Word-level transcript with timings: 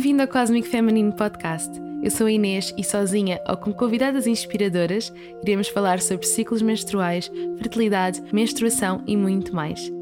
Bem-vindo 0.00 0.22
ao 0.22 0.28
Cosmic 0.28 0.66
Feminine 0.66 1.14
Podcast. 1.14 1.70
Eu 2.02 2.10
sou 2.10 2.26
a 2.26 2.32
Inês 2.32 2.72
e 2.74 2.82
sozinha 2.82 3.38
ou 3.46 3.54
com 3.54 3.70
convidadas 3.70 4.26
inspiradoras 4.26 5.12
iremos 5.42 5.68
falar 5.68 6.00
sobre 6.00 6.26
ciclos 6.26 6.62
menstruais, 6.62 7.30
fertilidade, 7.58 8.22
menstruação 8.32 9.04
e 9.06 9.14
muito 9.14 9.54
mais. 9.54 9.92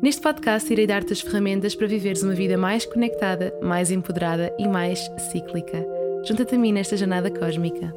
Neste 0.00 0.22
podcast 0.22 0.72
irei 0.72 0.86
dar-te 0.86 1.12
as 1.12 1.20
ferramentas 1.20 1.74
para 1.74 1.88
viveres 1.88 2.22
uma 2.22 2.32
vida 2.32 2.56
mais 2.56 2.86
conectada, 2.86 3.52
mais 3.60 3.90
empoderada 3.90 4.54
e 4.56 4.68
mais 4.68 5.00
cíclica. 5.32 5.84
Junta-te 6.24 6.54
a 6.54 6.58
mim 6.58 6.72
nesta 6.72 6.96
jornada 6.96 7.28
cósmica. 7.28 7.92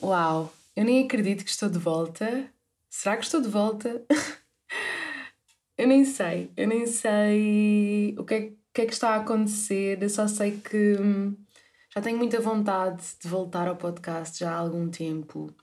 Uau! 0.00 0.52
Eu 0.76 0.84
nem 0.84 1.04
acredito 1.04 1.42
que 1.42 1.50
estou 1.50 1.68
de 1.68 1.80
volta. 1.80 2.44
Será 2.88 3.16
que 3.16 3.24
estou 3.24 3.40
de 3.40 3.48
volta? 3.48 4.00
eu 5.78 5.86
nem 5.86 6.04
sei. 6.04 6.52
Eu 6.56 6.68
nem 6.68 6.86
sei 6.86 8.14
o 8.18 8.24
que 8.24 8.34
é, 8.34 8.52
que, 8.74 8.82
é 8.82 8.86
que 8.86 8.92
está 8.92 9.10
a 9.10 9.16
acontecer. 9.20 10.02
Eu 10.02 10.10
só 10.10 10.26
sei 10.28 10.60
que 10.60 10.96
hum, 11.00 11.36
já 11.94 12.02
tenho 12.02 12.18
muita 12.18 12.40
vontade 12.40 13.02
de 13.22 13.28
voltar 13.28 13.68
ao 13.68 13.76
podcast 13.76 14.38
já 14.38 14.52
há 14.52 14.56
algum 14.56 14.90
tempo. 14.90 15.54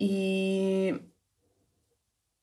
E 0.00 1.00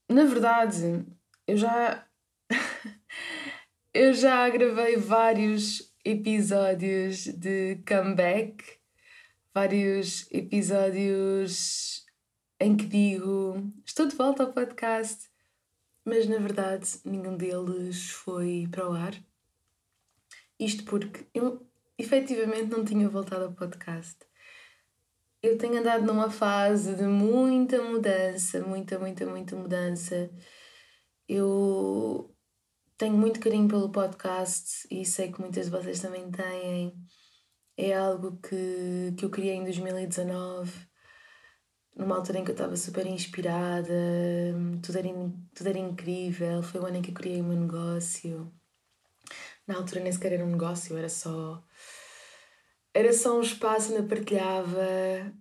na 0.10 0.24
verdade, 0.24 1.06
eu 1.46 1.58
já 1.58 2.08
eu 3.94 4.14
já 4.14 4.50
gravei 4.50 4.96
vários 4.98 5.94
episódios 6.04 7.26
de 7.26 7.84
comeback, 7.88 8.64
vários 9.54 10.28
episódios 10.32 12.06
em 12.60 12.76
que 12.76 12.86
digo 12.86 13.72
estou 13.86 14.08
de 14.08 14.16
volta 14.16 14.44
ao 14.44 14.54
podcast, 14.54 15.29
mas 16.06 16.28
na 16.28 16.38
verdade 16.38 17.00
nenhum 17.06 17.38
deles 17.38 18.10
foi 18.10 18.68
para 18.72 18.90
o 18.90 18.94
ar. 18.94 19.14
Isto 20.60 20.84
porque 20.84 21.26
eu 21.34 21.66
efetivamente 21.98 22.68
não 22.68 22.84
tinha 22.84 23.08
voltado 23.10 23.46
ao 23.46 23.54
podcast. 23.54 24.18
Eu 25.42 25.58
tenho 25.58 25.80
andado 25.80 26.06
numa 26.06 26.30
fase 26.30 26.96
de 26.96 27.04
muita 27.04 27.82
mudança, 27.82 28.62
muita, 28.62 29.00
muita, 29.00 29.26
muita 29.26 29.56
mudança. 29.56 30.30
Eu 31.28 32.36
tenho 32.98 33.16
muito 33.16 33.40
carinho 33.40 33.68
pelo 33.68 33.92
podcast 33.92 34.86
e 34.92 35.06
sei 35.06 35.32
que 35.32 35.40
muitas 35.40 35.66
de 35.66 35.72
vocês 35.72 36.02
também 36.02 36.30
têm. 36.30 36.94
É 37.78 37.96
algo 37.96 38.38
que, 38.42 39.14
que 39.18 39.24
eu 39.24 39.30
criei 39.30 39.56
em 39.56 39.64
2019 39.64 40.89
numa 42.00 42.16
altura 42.16 42.40
em 42.40 42.46
que 42.46 42.52
eu 42.52 42.54
estava 42.54 42.78
super 42.78 43.06
inspirada, 43.06 43.94
tudo 44.82 44.98
era, 44.98 45.10
tudo 45.54 45.68
era 45.68 45.78
incrível. 45.78 46.64
Foi 46.64 46.80
o 46.80 46.86
ano 46.86 46.98
em 46.98 47.02
que 47.02 47.12
eu 47.12 47.14
criei 47.14 47.42
o 47.42 47.44
meu 47.44 47.60
negócio. 47.60 48.52
Na 49.68 49.76
altura 49.76 50.00
nem 50.02 50.12
sequer 50.12 50.34
era 50.34 50.46
um 50.46 50.52
negócio, 50.52 50.98
era 50.98 51.10
só. 51.10 51.62
Era 52.94 53.12
só 53.12 53.38
um 53.38 53.42
espaço 53.42 53.92
onde 53.92 54.02
eu 54.02 54.08
partilhava 54.08 55.34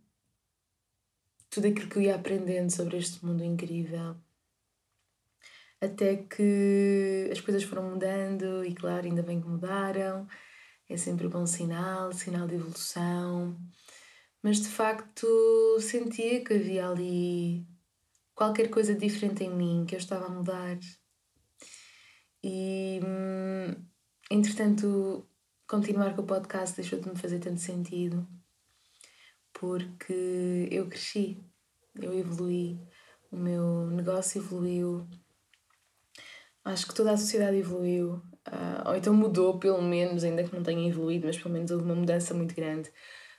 tudo 1.48 1.68
aquilo 1.68 1.88
que 1.88 1.96
eu 1.98 2.02
ia 2.02 2.16
aprendendo 2.16 2.70
sobre 2.70 2.98
este 2.98 3.24
mundo 3.24 3.44
incrível. 3.44 4.16
Até 5.80 6.16
que 6.16 7.28
as 7.30 7.40
coisas 7.40 7.62
foram 7.62 7.90
mudando 7.90 8.64
e, 8.64 8.74
claro, 8.74 9.06
ainda 9.06 9.22
bem 9.22 9.40
que 9.40 9.46
mudaram. 9.46 10.26
É 10.88 10.96
sempre 10.96 11.28
um 11.28 11.30
bom 11.30 11.46
sinal, 11.46 12.12
sinal 12.12 12.48
de 12.48 12.56
evolução 12.56 13.56
mas 14.42 14.60
de 14.60 14.68
facto 14.68 15.26
sentia 15.80 16.44
que 16.44 16.54
havia 16.54 16.88
ali 16.88 17.66
qualquer 18.34 18.70
coisa 18.70 18.94
diferente 18.94 19.44
em 19.44 19.50
mim, 19.50 19.84
que 19.86 19.94
eu 19.94 19.98
estava 19.98 20.26
a 20.26 20.30
mudar. 20.30 20.78
E 22.42 23.00
hum, 23.04 23.74
entretanto, 24.30 25.26
continuar 25.66 26.14
com 26.14 26.22
o 26.22 26.26
podcast 26.26 26.76
deixou 26.76 27.00
de 27.00 27.08
me 27.08 27.16
fazer 27.16 27.40
tanto 27.40 27.60
sentido 27.60 28.26
porque 29.52 30.68
eu 30.70 30.86
cresci, 30.86 31.36
eu 32.00 32.16
evolui, 32.16 32.78
o 33.30 33.36
meu 33.36 33.88
negócio 33.88 34.40
evoluiu, 34.40 35.04
acho 36.64 36.86
que 36.86 36.94
toda 36.94 37.12
a 37.12 37.16
sociedade 37.16 37.56
evoluiu, 37.56 38.14
uh, 38.46 38.88
ou 38.88 38.94
então 38.94 39.12
mudou, 39.12 39.58
pelo 39.58 39.82
menos, 39.82 40.22
ainda 40.22 40.44
que 40.44 40.54
não 40.54 40.62
tenha 40.62 40.88
evoluído, 40.88 41.26
mas 41.26 41.36
pelo 41.36 41.52
menos 41.52 41.72
houve 41.72 41.84
uma 41.84 41.94
mudança 41.94 42.32
muito 42.34 42.54
grande 42.54 42.90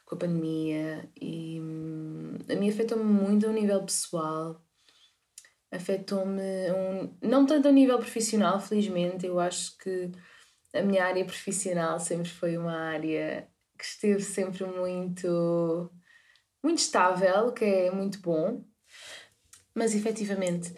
com 0.10 0.16
a 0.16 0.18
pandemia 0.18 1.08
e 1.22 1.62
hum, 1.62 2.34
a 2.50 2.56
mim 2.56 2.70
afetou-me 2.70 3.04
muito 3.04 3.46
a 3.46 3.50
um 3.50 3.54
nível 3.54 3.84
pessoal, 3.84 4.60
afetou-me 5.72 6.42
um, 6.72 7.16
não 7.22 7.46
tanto 7.46 7.68
a 7.68 7.72
nível 7.72 8.00
profissional, 8.00 8.60
felizmente, 8.60 9.28
eu 9.28 9.40
acho 9.40 9.78
que 9.78 10.12
a 10.74 10.82
minha 10.82 11.06
área 11.06 11.24
profissional 11.24 12.00
sempre 12.00 12.28
foi 12.28 12.58
uma 12.58 12.76
área 12.76 13.48
que 13.78 13.86
esteve 13.86 14.22
sempre 14.24 14.66
muito 14.66 15.92
muito 16.62 16.80
estável, 16.80 17.54
que 17.54 17.64
é 17.64 17.92
muito 17.92 18.20
bom, 18.20 18.66
mas 19.76 19.94
efetivamente 19.94 20.74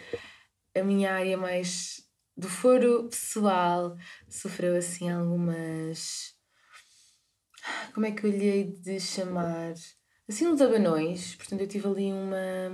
a 0.76 0.84
minha 0.84 1.14
área 1.14 1.38
mais 1.38 2.06
do 2.36 2.50
foro 2.50 3.08
pessoal 3.10 3.96
sofreu 4.30 4.76
assim 4.76 5.10
algumas 5.10 6.36
como 7.94 8.06
é 8.06 8.12
que 8.12 8.26
eu 8.26 8.32
lhe 8.32 8.46
hei 8.46 8.64
de 8.64 9.00
chamar? 9.00 9.74
Assim, 10.28 10.48
uns 10.48 10.62
abanões. 10.62 11.36
Portanto, 11.36 11.62
eu 11.62 11.68
tive 11.68 11.88
ali 11.88 12.12
uma, 12.12 12.70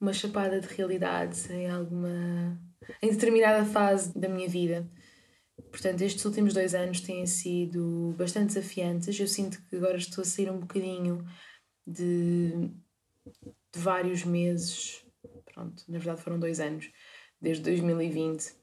uma 0.00 0.12
chapada 0.12 0.60
de 0.60 0.66
realidade 0.68 1.52
em 1.52 1.70
alguma. 1.70 2.60
em 3.02 3.10
determinada 3.10 3.64
fase 3.64 4.16
da 4.18 4.28
minha 4.28 4.48
vida. 4.48 4.90
Portanto, 5.70 6.02
estes 6.02 6.24
últimos 6.24 6.52
dois 6.52 6.74
anos 6.74 7.00
têm 7.00 7.26
sido 7.26 8.14
bastante 8.18 8.54
desafiantes. 8.54 9.18
Eu 9.18 9.28
sinto 9.28 9.62
que 9.64 9.76
agora 9.76 9.96
estou 9.96 10.22
a 10.22 10.24
sair 10.24 10.50
um 10.50 10.60
bocadinho 10.60 11.24
de, 11.86 12.70
de 13.74 13.80
vários 13.80 14.24
meses. 14.24 15.04
Pronto, 15.44 15.84
na 15.88 15.98
verdade 15.98 16.22
foram 16.22 16.38
dois 16.38 16.60
anos, 16.60 16.90
desde 17.40 17.62
2020. 17.62 18.54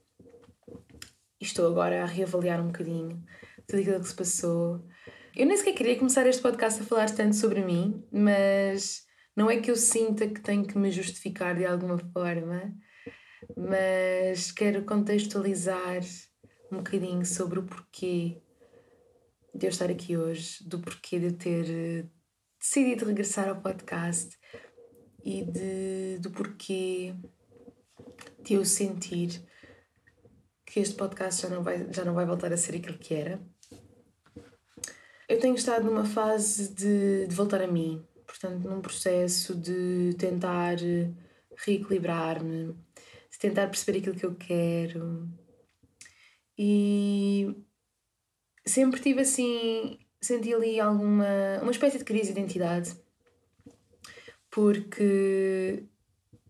E 1.41 1.45
estou 1.45 1.67
agora 1.67 2.03
a 2.03 2.05
reavaliar 2.05 2.59
um 2.61 2.67
bocadinho 2.67 3.23
tudo 3.69 3.81
aquilo 3.81 3.99
que 3.99 4.07
se 4.07 4.15
passou 4.15 4.83
eu 5.39 5.45
nem 5.45 5.55
sequer 5.55 5.73
queria 5.73 5.97
começar 5.97 6.27
este 6.27 6.41
podcast 6.41 6.81
a 6.81 6.83
falar 6.83 7.09
tanto 7.15 7.33
sobre 7.33 7.63
mim, 7.63 8.05
mas 8.11 9.05
não 9.33 9.49
é 9.49 9.55
que 9.61 9.71
eu 9.71 9.75
sinta 9.77 10.27
que 10.27 10.41
tenho 10.41 10.67
que 10.67 10.77
me 10.77 10.91
justificar 10.91 11.55
de 11.55 11.65
alguma 11.65 11.97
forma, 11.97 12.75
mas 13.55 14.51
quero 14.51 14.83
contextualizar 14.83 16.01
um 16.69 16.79
bocadinho 16.79 17.25
sobre 17.25 17.57
o 17.57 17.63
porquê 17.63 18.41
de 19.55 19.65
eu 19.65 19.69
estar 19.69 19.89
aqui 19.89 20.17
hoje, 20.17 20.61
do 20.67 20.77
porquê 20.77 21.19
de 21.19 21.27
eu 21.27 21.37
ter 21.37 21.65
eh, 21.69 22.05
decidido 22.59 23.05
regressar 23.05 23.47
ao 23.47 23.61
podcast 23.61 24.37
e 25.23 25.45
de, 25.45 26.19
do 26.19 26.31
porquê 26.31 27.15
de 28.43 28.55
eu 28.55 28.65
sentir 28.65 29.41
que 30.65 30.81
este 30.81 30.95
podcast 30.95 31.43
já 31.43 31.47
não 31.47 31.63
vai, 31.63 31.87
já 31.93 32.03
não 32.03 32.13
vai 32.13 32.25
voltar 32.25 32.51
a 32.51 32.57
ser 32.57 32.75
aquilo 32.75 32.97
que 32.97 33.13
era 33.13 33.39
eu 35.29 35.39
tenho 35.39 35.53
estado 35.53 35.85
numa 35.85 36.05
fase 36.05 36.73
de, 36.73 37.27
de 37.27 37.35
voltar 37.35 37.61
a 37.61 37.67
mim, 37.67 38.03
portanto, 38.25 38.67
num 38.67 38.81
processo 38.81 39.55
de 39.55 40.15
tentar 40.17 40.77
reequilibrar-me, 41.55 42.73
de 43.31 43.39
tentar 43.39 43.67
perceber 43.67 43.99
aquilo 43.99 44.15
que 44.15 44.25
eu 44.25 44.33
quero. 44.33 45.29
E 46.57 47.55
sempre 48.65 48.99
tive 48.99 49.21
assim, 49.21 49.99
senti 50.19 50.51
ali 50.51 50.79
alguma, 50.79 51.59
uma 51.61 51.71
espécie 51.71 51.99
de 51.99 52.03
crise 52.03 52.33
de 52.33 52.39
identidade, 52.39 52.95
porque 54.49 55.83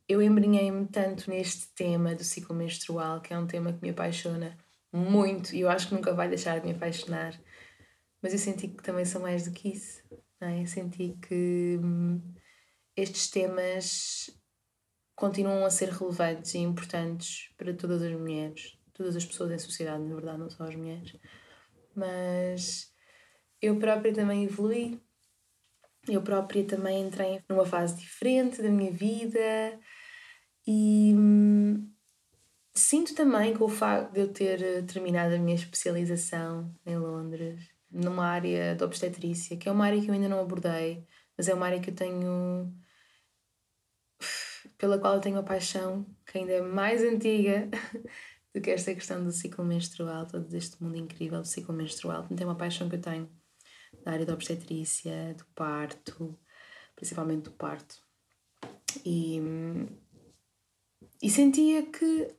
eu 0.08 0.22
embrenhei-me 0.22 0.88
tanto 0.88 1.30
neste 1.30 1.68
tema 1.76 2.16
do 2.16 2.24
ciclo 2.24 2.56
menstrual, 2.56 3.20
que 3.20 3.34
é 3.34 3.38
um 3.38 3.46
tema 3.46 3.74
que 3.74 3.82
me 3.82 3.90
apaixona 3.90 4.58
muito 4.92 5.54
e 5.54 5.60
eu 5.62 5.70
acho 5.70 5.90
que 5.90 5.94
nunca 5.94 6.14
vai 6.14 6.30
deixar 6.30 6.60
de 6.60 6.66
me 6.66 6.74
apaixonar 6.74 7.40
mas 8.22 8.34
eu 8.34 8.40
senti 8.40 8.68
que 8.68 8.84
também 8.84 9.06
são 9.06 9.22
mais 9.22 9.46
do 9.46 9.52
que 9.52 9.70
isso. 9.70 10.04
Não 10.40 10.48
é? 10.48 10.66
Senti 10.66 11.18
que 11.22 11.80
hum, 11.82 12.22
estes 12.96 13.30
temas 13.30 14.30
continuam 15.16 15.66
a 15.66 15.70
ser 15.70 15.90
relevantes 15.90 16.54
e 16.54 16.60
importantes 16.60 17.50
para 17.58 17.74
todas 17.74 18.02
as 18.02 18.12
mulheres, 18.14 18.78
todas 18.94 19.16
as 19.16 19.26
pessoas 19.26 19.52
em 19.52 19.58
sociedade, 19.58 20.04
na 20.04 20.16
verdade, 20.16 20.40
não 20.40 20.50
só 20.50 20.64
as 20.64 20.76
mulheres. 20.76 21.16
Mas 21.96 22.94
eu 23.62 23.78
própria 23.78 24.14
também 24.14 24.46
evolui, 24.46 25.02
eu 26.08 26.22
própria 26.22 26.64
também 26.64 27.06
entrei 27.06 27.44
numa 27.50 27.66
fase 27.66 27.98
diferente 27.98 28.62
da 28.62 28.70
minha 28.70 28.92
vida 28.92 29.80
e 30.66 31.14
hum, 31.14 31.92
sinto 32.74 33.14
também 33.14 33.54
com 33.54 33.66
o 33.66 33.70
facto 33.70 34.14
de 34.14 34.22
eu 34.22 34.32
ter 34.32 34.86
terminado 34.86 35.36
a 35.36 35.38
minha 35.38 35.56
especialização 35.56 36.74
em 36.86 36.98
Londres 36.98 37.79
numa 37.92 38.26
área 38.28 38.76
de 38.76 38.84
obstetrícia, 38.84 39.58
que 39.58 39.68
é 39.68 39.72
uma 39.72 39.86
área 39.86 40.02
que 40.02 40.08
eu 40.08 40.14
ainda 40.14 40.30
não 40.30 40.40
abordei, 40.40 41.06
mas 41.38 41.48
é 41.48 41.54
uma 41.54 41.66
área 41.66 41.80
que 41.80 41.90
eu 41.90 41.96
tenho 41.96 42.74
pela 44.78 44.98
qual 44.98 45.16
eu 45.16 45.22
tenho 45.22 45.36
uma 45.36 45.44
paixão 45.44 46.06
que 46.26 46.38
ainda 46.38 46.54
é 46.54 46.62
mais 46.62 47.02
antiga 47.02 47.70
do 48.54 48.62
que 48.62 48.72
esta 48.72 48.94
questão 48.94 49.24
do 49.24 49.32
ciclo 49.32 49.64
menstrual, 49.64 50.26
todo 50.26 50.54
este 50.54 50.82
mundo 50.82 50.98
incrível 50.98 51.42
do 51.42 51.48
ciclo 51.48 51.74
menstrual. 51.74 52.26
Então, 52.32 52.48
é 52.48 52.50
uma 52.50 52.58
paixão 52.58 52.90
que 52.90 52.96
eu 52.96 53.02
tenho 53.02 53.30
da 54.04 54.12
área 54.12 54.26
da 54.26 54.34
obstetrícia, 54.34 55.36
do 55.38 55.46
parto, 55.54 56.38
principalmente 56.96 57.44
do 57.44 57.52
parto. 57.52 58.02
E, 59.06 59.40
e 61.22 61.30
sentia 61.30 61.86
que 61.86 62.06
eu 62.06 62.36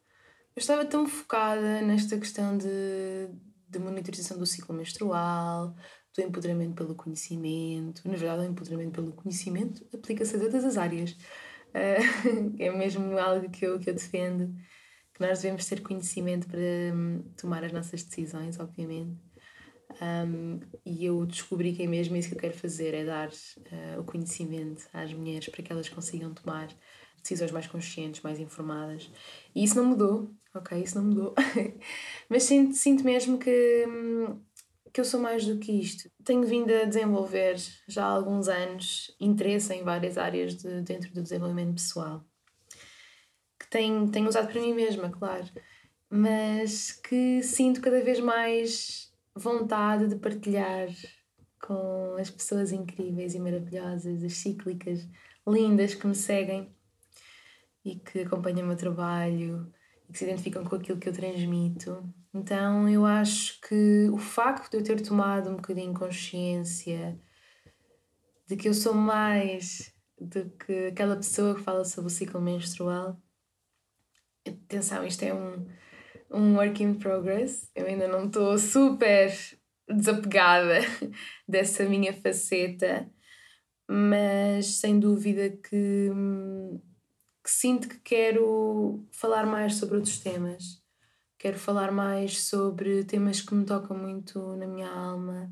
estava 0.57 0.85
tão 0.85 1.07
focada 1.07 1.81
nesta 1.83 2.19
questão 2.19 2.57
de, 2.57 3.29
de 3.71 3.79
monitorização 3.79 4.39
do 4.39 4.47
ciclo 4.47 4.75
menstrual, 4.75 5.75
do 6.17 6.23
empoderamento 6.23 6.75
pelo 6.75 6.95
conhecimento. 6.95 8.07
Na 8.07 8.17
verdade, 8.17 8.43
o 8.43 8.51
empoderamento 8.51 8.93
pelo 8.93 9.13
conhecimento 9.13 9.87
aplica-se 9.95 10.37
a 10.37 10.39
todas 10.39 10.65
as 10.65 10.77
áreas. 10.77 11.13
Uh, 11.71 12.57
é 12.59 12.71
mesmo 12.71 13.17
algo 13.19 13.49
que 13.51 13.65
eu, 13.65 13.79
que 13.79 13.91
eu 13.91 13.95
defendo, 13.95 14.53
que 15.15 15.21
nós 15.21 15.41
devemos 15.41 15.67
ter 15.67 15.81
conhecimento 15.83 16.49
para 16.49 16.59
um, 16.95 17.23
tomar 17.41 17.65
as 17.65 17.73
nossas 17.73 18.03
decisões, 18.03 18.59
obviamente. 18.59 19.19
Um, 20.01 20.61
e 20.87 21.05
eu 21.05 21.27
descobri 21.27 21.73
que 21.73 21.83
é 21.83 21.87
mesmo 21.87 22.17
isso 22.17 22.29
que 22.29 22.35
eu 22.37 22.41
quero 22.41 22.55
fazer, 22.55 22.95
é 22.95 23.05
dar 23.05 23.29
uh, 23.29 24.01
o 24.01 24.05
conhecimento 24.05 24.89
às 24.93 25.13
mulheres 25.13 25.49
para 25.49 25.63
que 25.63 25.73
elas 25.73 25.89
consigam 25.89 26.33
tomar 26.33 26.69
decisões 27.23 27.51
mais 27.51 27.67
conscientes, 27.67 28.23
mais 28.23 28.39
informadas. 28.39 29.11
E 29.55 29.65
isso 29.65 29.77
não 29.77 29.85
mudou, 29.85 30.31
ok? 30.55 30.83
Isso 30.83 31.01
não 31.01 31.09
mudou. 31.09 31.35
Mas 32.29 32.45
sinto, 32.45 32.75
sinto 32.75 33.05
mesmo 33.05 33.39
que, 33.39 33.85
hum, 33.89 34.41
que 34.93 35.01
eu 35.01 35.05
sou 35.05 35.21
mais 35.21 35.47
do 35.47 35.59
que 35.59 35.73
isto. 35.73 36.11
Tenho 36.25 36.43
vindo 36.45 36.73
a 36.73 36.85
desenvolver 36.85 37.57
já 37.89 38.05
há 38.05 38.11
alguns 38.11 38.49
anos 38.49 39.15
interesse 39.21 39.73
em 39.75 39.85
várias 39.85 40.19
áreas 40.19 40.57
de, 40.57 40.83
dentro 40.83 41.13
do 41.13 41.23
desenvolvimento 41.23 41.75
pessoal. 41.75 42.25
Que 43.59 43.69
tenho, 43.69 44.11
tenho 44.11 44.29
usado 44.29 44.51
para 44.51 44.61
mim 44.61 44.75
mesma, 44.75 45.11
claro. 45.11 45.47
Mas 46.09 46.93
que 46.93 47.43
sinto 47.43 47.81
cada 47.81 48.03
vez 48.03 48.19
mais 48.21 49.13
vontade 49.35 50.09
de 50.09 50.17
partilhar 50.17 50.89
com 51.61 52.17
as 52.19 52.31
pessoas 52.31 52.73
incríveis 52.73 53.35
e 53.35 53.39
maravilhosas, 53.39 54.25
as 54.25 54.33
cíclicas 54.35 55.07
lindas 55.47 55.95
que 55.95 56.07
me 56.07 56.15
seguem 56.15 56.75
e 57.85 57.97
que 57.97 58.21
acompanham 58.21 58.65
o 58.65 58.69
meu 58.69 58.77
trabalho 58.77 59.73
e 60.09 60.13
que 60.13 60.19
se 60.19 60.25
identificam 60.25 60.65
com 60.65 60.77
aquilo 60.77 60.99
que 60.99 61.09
eu 61.09 61.13
transmito. 61.13 62.03
Então 62.33 62.89
eu 62.89 63.05
acho 63.05 63.61
que 63.61 64.09
o 64.13 64.19
facto 64.19 64.71
de 64.71 64.79
eu 64.79 64.85
ter 64.85 65.01
tomado 65.03 65.51
um 65.51 65.57
bocadinho 65.57 65.95
consciência 65.95 67.19
de 68.47 68.57
que 68.57 68.69
eu 68.69 68.75
sou 68.75 68.95
mais 68.95 69.95
do 70.21 70.51
que 70.51 70.89
aquela 70.89 71.17
pessoa 71.17 71.55
que 71.55 71.63
fala 71.63 71.85
sobre 71.85 72.09
o 72.09 72.15
ciclo 72.15 72.41
menstrual. 72.41 73.17
Atenção, 74.47 75.07
isto 75.07 75.23
é 75.23 75.33
um, 75.33 75.67
um 76.31 76.57
work 76.57 76.83
in 76.83 76.95
progress. 76.95 77.71
Eu 77.75 77.87
ainda 77.87 78.09
não 78.09 78.27
estou 78.27 78.59
super 78.59 79.33
desapegada 79.89 80.81
dessa 81.49 81.85
minha 81.85 82.13
faceta, 82.13 83.11
mas 83.89 84.67
sem 84.79 85.01
dúvida 85.01 85.51
que 85.51 86.11
hum, 86.13 86.81
que 87.43 87.51
sinto 87.51 87.89
que 87.89 87.99
quero 87.99 89.07
falar 89.11 89.47
mais 89.47 89.77
sobre 89.77 89.97
outros 89.97 90.19
temas. 90.19 90.83
Quero 91.39 91.59
falar 91.59 91.91
mais 91.91 92.43
sobre 92.43 93.05
temas 93.05 93.41
que 93.41 93.55
me 93.55 93.65
tocam 93.65 93.97
muito 93.97 94.57
na 94.57 94.67
minha 94.67 94.91
alma 94.91 95.51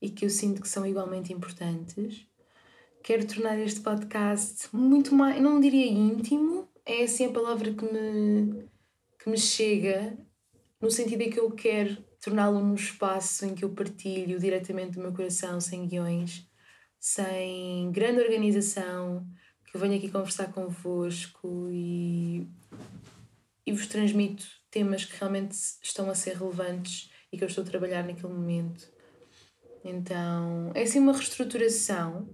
e 0.00 0.08
que 0.08 0.24
eu 0.24 0.30
sinto 0.30 0.62
que 0.62 0.68
são 0.68 0.86
igualmente 0.86 1.32
importantes. 1.32 2.26
Quero 3.02 3.26
tornar 3.26 3.58
este 3.58 3.80
podcast 3.80 4.68
muito 4.72 5.14
mais, 5.14 5.40
não 5.42 5.60
diria 5.60 5.86
íntimo, 5.86 6.68
é 6.86 7.02
assim 7.02 7.26
a 7.26 7.32
palavra 7.32 7.72
que 7.72 7.84
me, 7.84 8.68
que 9.18 9.28
me 9.28 9.36
chega, 9.36 10.16
no 10.80 10.90
sentido 10.90 11.22
em 11.22 11.30
que 11.30 11.40
eu 11.40 11.50
quero 11.50 12.02
torná-lo 12.20 12.60
num 12.60 12.74
espaço 12.74 13.44
em 13.44 13.54
que 13.54 13.64
eu 13.64 13.70
partilho 13.70 14.38
diretamente 14.38 14.92
do 14.92 15.00
meu 15.00 15.12
coração, 15.12 15.60
sem 15.60 15.86
guiões, 15.86 16.48
sem 16.98 17.90
grande 17.92 18.20
organização, 18.20 19.26
eu 19.74 19.80
venho 19.80 19.96
aqui 19.96 20.08
conversar 20.08 20.52
convosco 20.52 21.68
e, 21.72 22.48
e 23.66 23.72
vos 23.72 23.88
transmito 23.88 24.46
temas 24.70 25.04
que 25.04 25.18
realmente 25.18 25.56
estão 25.82 26.08
a 26.08 26.14
ser 26.14 26.36
relevantes 26.36 27.10
e 27.32 27.36
que 27.36 27.42
eu 27.42 27.48
estou 27.48 27.62
a 27.62 27.66
trabalhar 27.66 28.04
naquele 28.04 28.32
momento. 28.32 28.88
Então, 29.84 30.70
é 30.74 30.82
assim 30.82 31.00
uma 31.00 31.12
reestruturação. 31.12 32.32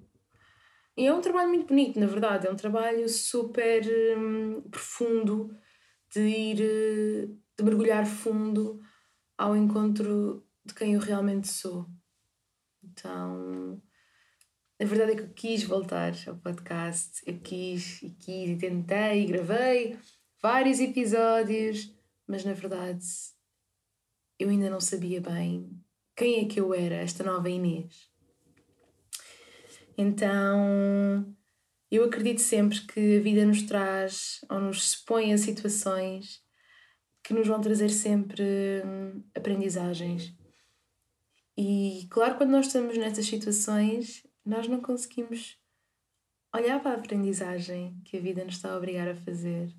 E 0.95 1.07
é 1.07 1.15
um 1.15 1.23
trabalho 1.23 1.49
muito 1.49 1.67
bonito, 1.67 1.99
na 1.99 2.07
verdade. 2.07 2.47
É 2.47 2.51
um 2.51 2.57
trabalho 2.57 3.09
super 3.09 3.83
hum, 4.19 4.61
profundo 4.71 5.57
de 6.11 6.21
ir, 6.21 6.57
de 7.57 7.65
mergulhar 7.65 8.05
fundo 8.05 8.83
ao 9.39 9.57
encontro 9.57 10.47
de 10.63 10.75
quem 10.75 10.93
eu 10.93 11.01
realmente 11.01 11.49
sou. 11.49 11.87
Então, 12.85 13.81
a 14.81 14.85
verdade 14.87 15.13
é 15.13 15.15
que 15.15 15.23
eu 15.23 15.29
quis 15.35 15.63
voltar 15.63 16.15
ao 16.27 16.37
podcast, 16.37 17.21
eu 17.27 17.39
quis 17.39 18.01
e 18.03 18.11
quis 18.13 18.49
e 18.49 18.57
tentei 18.57 19.25
e 19.25 19.27
gravei 19.27 19.99
vários 20.41 20.81
episódios, 20.81 21.95
mas 22.27 22.47
na 22.47 22.55
verdade 22.55 23.05
eu 24.39 24.49
ainda 24.49 24.71
não 24.71 24.81
sabia 24.81 25.21
bem 25.21 25.71
quem 26.17 26.41
é 26.41 26.49
que 26.49 26.59
eu 26.59 26.73
era, 26.73 26.95
esta 26.95 27.23
nova 27.23 27.51
Inês. 27.51 28.09
Então 29.99 31.37
eu 31.91 32.05
acredito 32.05 32.41
sempre 32.41 32.81
que 32.81 33.19
a 33.19 33.21
vida 33.21 33.45
nos 33.45 33.63
traz 33.65 34.41
ou 34.49 34.61
nos 34.61 34.79
expõe 34.79 35.35
a 35.35 35.39
situações 35.39 36.43
que 37.23 37.35
nos 37.35 37.47
vão 37.47 37.61
trazer 37.61 37.91
sempre 37.91 38.43
hum, 38.83 39.23
aprendizagens. 39.35 40.35
E 41.55 42.07
claro, 42.09 42.37
quando 42.37 42.53
nós 42.53 42.67
estamos 42.69 42.97
nessas 42.97 43.27
situações, 43.27 44.23
nós 44.51 44.67
não 44.67 44.81
conseguimos 44.81 45.57
olhar 46.53 46.81
para 46.83 46.91
a 46.91 46.95
aprendizagem 46.95 48.01
que 48.05 48.17
a 48.17 48.21
vida 48.21 48.45
nos 48.45 48.57
está 48.57 48.73
a 48.73 48.77
obrigar 48.77 49.09
a 49.09 49.15
fazer. 49.15 49.73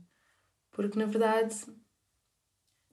Porque, 0.72 0.98
na 0.98 1.06
verdade, 1.06 1.56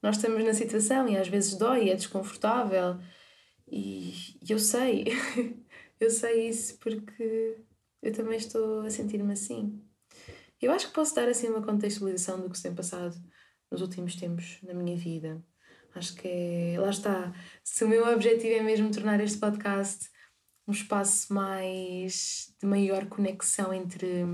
nós 0.02 0.16
estamos 0.16 0.44
na 0.44 0.52
situação 0.52 1.08
e 1.08 1.16
às 1.16 1.28
vezes 1.28 1.54
dói, 1.54 1.88
é 1.88 1.94
desconfortável. 1.94 2.98
E 3.68 4.12
eu 4.48 4.58
sei, 4.58 5.04
eu 6.00 6.10
sei 6.10 6.48
isso 6.48 6.76
porque 6.78 7.64
eu 8.02 8.12
também 8.12 8.38
estou 8.38 8.80
a 8.80 8.90
sentir-me 8.90 9.32
assim. 9.32 9.80
Eu 10.60 10.72
acho 10.72 10.88
que 10.88 10.94
posso 10.94 11.14
dar 11.14 11.28
assim 11.28 11.48
uma 11.48 11.62
contextualização 11.62 12.40
do 12.40 12.50
que 12.50 12.56
se 12.56 12.64
tem 12.64 12.74
passado 12.74 13.14
nos 13.70 13.80
últimos 13.80 14.16
tempos 14.16 14.58
na 14.62 14.74
minha 14.74 14.96
vida. 14.96 15.40
Acho 15.94 16.16
que 16.16 16.26
é, 16.26 16.74
lá 16.80 16.90
está. 16.90 17.32
Se 17.62 17.84
o 17.84 17.88
meu 17.88 18.04
objetivo 18.12 18.56
é 18.56 18.62
mesmo 18.62 18.90
tornar 18.90 19.20
este 19.20 19.38
podcast 19.38 20.10
um 20.68 20.72
espaço 20.72 21.32
mais 21.32 22.54
de 22.60 22.66
maior 22.66 23.06
conexão 23.06 23.72
entre, 23.72 24.26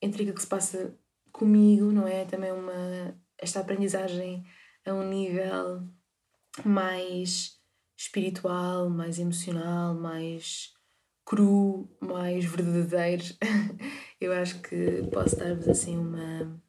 entre 0.00 0.22
aquilo 0.22 0.36
que 0.36 0.42
se 0.42 0.46
passa 0.46 0.96
comigo, 1.32 1.90
não 1.90 2.06
é? 2.06 2.24
Também 2.24 2.52
uma, 2.52 3.18
esta 3.36 3.58
aprendizagem 3.58 4.46
a 4.86 4.94
um 4.94 5.08
nível 5.08 5.82
mais 6.64 7.58
espiritual, 7.96 8.88
mais 8.88 9.18
emocional, 9.18 9.94
mais 9.94 10.72
cru, 11.24 11.90
mais 12.00 12.44
verdadeiro. 12.44 13.24
Eu 14.20 14.32
acho 14.32 14.60
que 14.62 15.02
posso 15.12 15.36
dar-vos 15.36 15.68
assim 15.68 15.98
uma, 15.98 16.62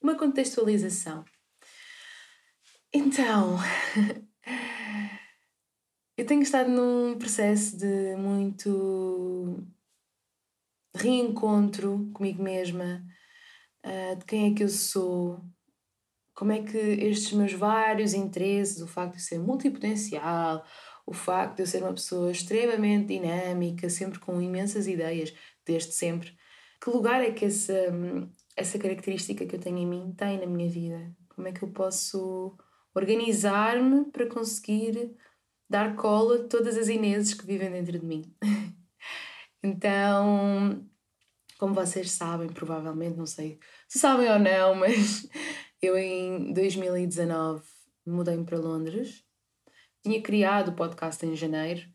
uma 0.00 0.16
contextualização. 0.16 1.22
Então, 2.92 3.58
Eu 6.20 6.26
tenho 6.26 6.42
estado 6.42 6.68
num 6.68 7.16
processo 7.18 7.78
de 7.78 8.14
muito 8.14 9.66
reencontro 10.94 12.10
comigo 12.12 12.42
mesma, 12.42 13.02
uh, 13.86 14.16
de 14.18 14.26
quem 14.26 14.52
é 14.52 14.54
que 14.54 14.62
eu 14.62 14.68
sou, 14.68 15.40
como 16.34 16.52
é 16.52 16.62
que 16.62 16.76
estes 16.76 17.32
meus 17.32 17.54
vários 17.54 18.12
interesses, 18.12 18.82
o 18.82 18.86
facto 18.86 19.14
de 19.14 19.22
ser 19.22 19.38
multipotencial, 19.38 20.62
o 21.06 21.14
facto 21.14 21.56
de 21.56 21.62
eu 21.62 21.66
ser 21.66 21.82
uma 21.82 21.94
pessoa 21.94 22.30
extremamente 22.30 23.18
dinâmica, 23.18 23.88
sempre 23.88 24.18
com 24.18 24.42
imensas 24.42 24.86
ideias, 24.86 25.32
desde 25.64 25.94
sempre, 25.94 26.36
que 26.82 26.90
lugar 26.90 27.22
é 27.22 27.30
que 27.30 27.46
essa, 27.46 27.72
essa 28.54 28.78
característica 28.78 29.46
que 29.46 29.56
eu 29.56 29.60
tenho 29.60 29.78
em 29.78 29.86
mim 29.86 30.14
tem 30.14 30.38
na 30.38 30.44
minha 30.44 30.68
vida? 30.68 31.16
Como 31.30 31.48
é 31.48 31.52
que 31.52 31.62
eu 31.62 31.72
posso 31.72 32.58
organizar-me 32.94 34.04
para 34.12 34.26
conseguir 34.26 35.16
dar 35.70 35.96
cola 35.96 36.36
a 36.36 36.48
todas 36.48 36.76
as 36.76 36.88
Ineses 36.88 37.32
que 37.32 37.46
vivem 37.46 37.70
dentro 37.70 37.98
de 37.98 38.04
mim. 38.04 38.34
então, 39.62 40.84
como 41.58 41.72
vocês 41.72 42.10
sabem, 42.10 42.48
provavelmente, 42.48 43.16
não 43.16 43.26
sei 43.26 43.58
se 43.88 43.98
sabem 43.98 44.28
ou 44.30 44.38
não, 44.38 44.74
mas 44.76 45.28
eu 45.80 45.96
em 45.96 46.52
2019 46.52 47.62
mudei-me 48.06 48.44
para 48.44 48.58
Londres. 48.58 49.24
Tinha 50.02 50.20
criado 50.20 50.68
o 50.68 50.74
podcast 50.74 51.24
em 51.24 51.36
janeiro 51.36 51.88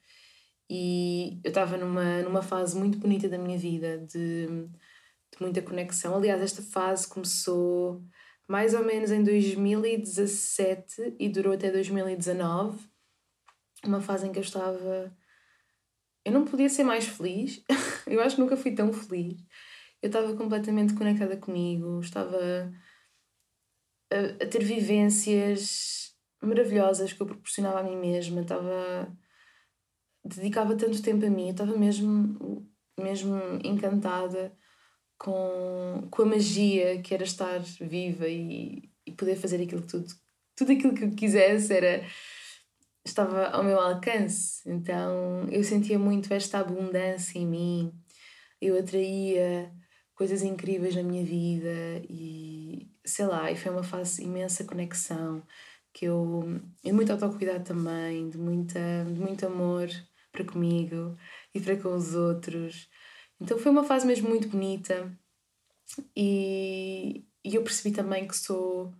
e 0.70 1.40
eu 1.44 1.50
estava 1.50 1.78
numa, 1.78 2.22
numa 2.22 2.42
fase 2.42 2.78
muito 2.78 2.98
bonita 2.98 3.28
da 3.28 3.38
minha 3.38 3.58
vida 3.58 4.00
de 4.00 4.70
de 5.36 5.42
muita 5.44 5.62
conexão. 5.62 6.16
Aliás, 6.16 6.42
esta 6.42 6.62
fase 6.62 7.08
começou 7.08 8.02
mais 8.48 8.74
ou 8.74 8.84
menos 8.84 9.12
em 9.12 9.24
2017 9.24 11.16
e 11.20 11.30
durou 11.30 11.54
até 11.54 11.72
2019. 11.72 12.80
Uma 13.86 14.02
fase 14.02 14.28
em 14.28 14.32
que 14.32 14.40
eu 14.40 14.44
estava. 14.44 15.16
Eu 16.24 16.32
não 16.32 16.46
podia 16.46 16.70
ser 16.70 16.84
mais 16.84 17.06
feliz. 17.08 17.64
eu 18.08 18.22
acho 18.22 18.36
que 18.36 18.42
nunca 18.42 18.58
fui 18.58 18.74
tão 18.74 18.92
feliz. 18.92 19.40
Eu 20.02 20.08
estava 20.08 20.36
completamente 20.36 20.94
conectada 20.94 21.38
comigo, 21.38 22.00
estava 22.00 22.72
a, 24.12 24.44
a 24.44 24.48
ter 24.48 24.64
vivências 24.64 26.16
maravilhosas 26.42 27.14
que 27.14 27.22
eu 27.22 27.26
proporcionava 27.26 27.80
a 27.80 27.84
mim 27.84 27.96
mesma, 27.96 28.42
estava 28.42 29.12
dedicava 30.24 30.76
tanto 30.76 31.02
tempo 31.02 31.26
a 31.26 31.30
mim, 31.30 31.48
eu 31.48 31.52
estava 31.52 31.78
mesmo 31.78 32.68
mesmo 33.00 33.36
encantada 33.64 34.56
com, 35.18 36.08
com 36.10 36.22
a 36.22 36.26
magia 36.26 37.02
que 37.02 37.14
era 37.14 37.24
estar 37.24 37.60
viva 37.60 38.28
e, 38.28 38.90
e 39.06 39.12
poder 39.12 39.36
fazer 39.36 39.62
aquilo 39.62 39.82
tudo. 39.82 40.08
Tudo 40.56 40.72
aquilo 40.72 40.94
que 40.94 41.04
eu 41.04 41.12
quisesse 41.12 41.74
era 41.74 42.06
estava 43.06 43.48
ao 43.48 43.64
meu 43.64 43.80
alcance. 43.80 44.62
Então 44.70 45.48
eu 45.52 45.64
sentia 45.64 46.00
muito 46.00 46.34
esta 46.34 46.60
abundância 46.60 47.38
em 47.40 47.48
mim. 47.48 47.94
Eu 48.62 48.78
atraía 48.80 49.72
coisas 50.16 50.42
incríveis 50.44 50.96
na 50.96 51.04
minha 51.04 51.24
vida 51.24 52.02
e 52.10 52.90
sei 53.06 53.28
lá, 53.28 53.52
e 53.52 53.56
foi 53.56 53.72
uma 53.72 53.84
fase 53.84 54.24
imensa 54.24 54.64
conexão 54.64 55.46
que 55.94 56.06
eu 56.06 56.44
e 56.84 56.92
muito 56.92 57.12
autocuidado 57.12 57.64
também, 57.64 58.30
de 58.30 58.38
muita 58.38 58.80
de 59.06 59.20
muito 59.20 59.46
amor 59.46 59.88
para 60.32 60.44
comigo 60.44 61.18
e 61.54 61.62
para 61.62 61.78
com 61.78 61.96
os 61.96 62.14
outros. 62.16 62.90
Então 63.40 63.58
foi 63.58 63.72
uma 63.72 63.84
fase 63.84 64.06
mesmo 64.06 64.30
muito 64.30 64.50
bonita 64.50 65.12
e, 66.16 67.26
e 67.44 67.56
eu 67.56 67.64
percebi 67.64 67.96
também 67.96 68.28
que 68.28 68.36
sou, 68.36 68.94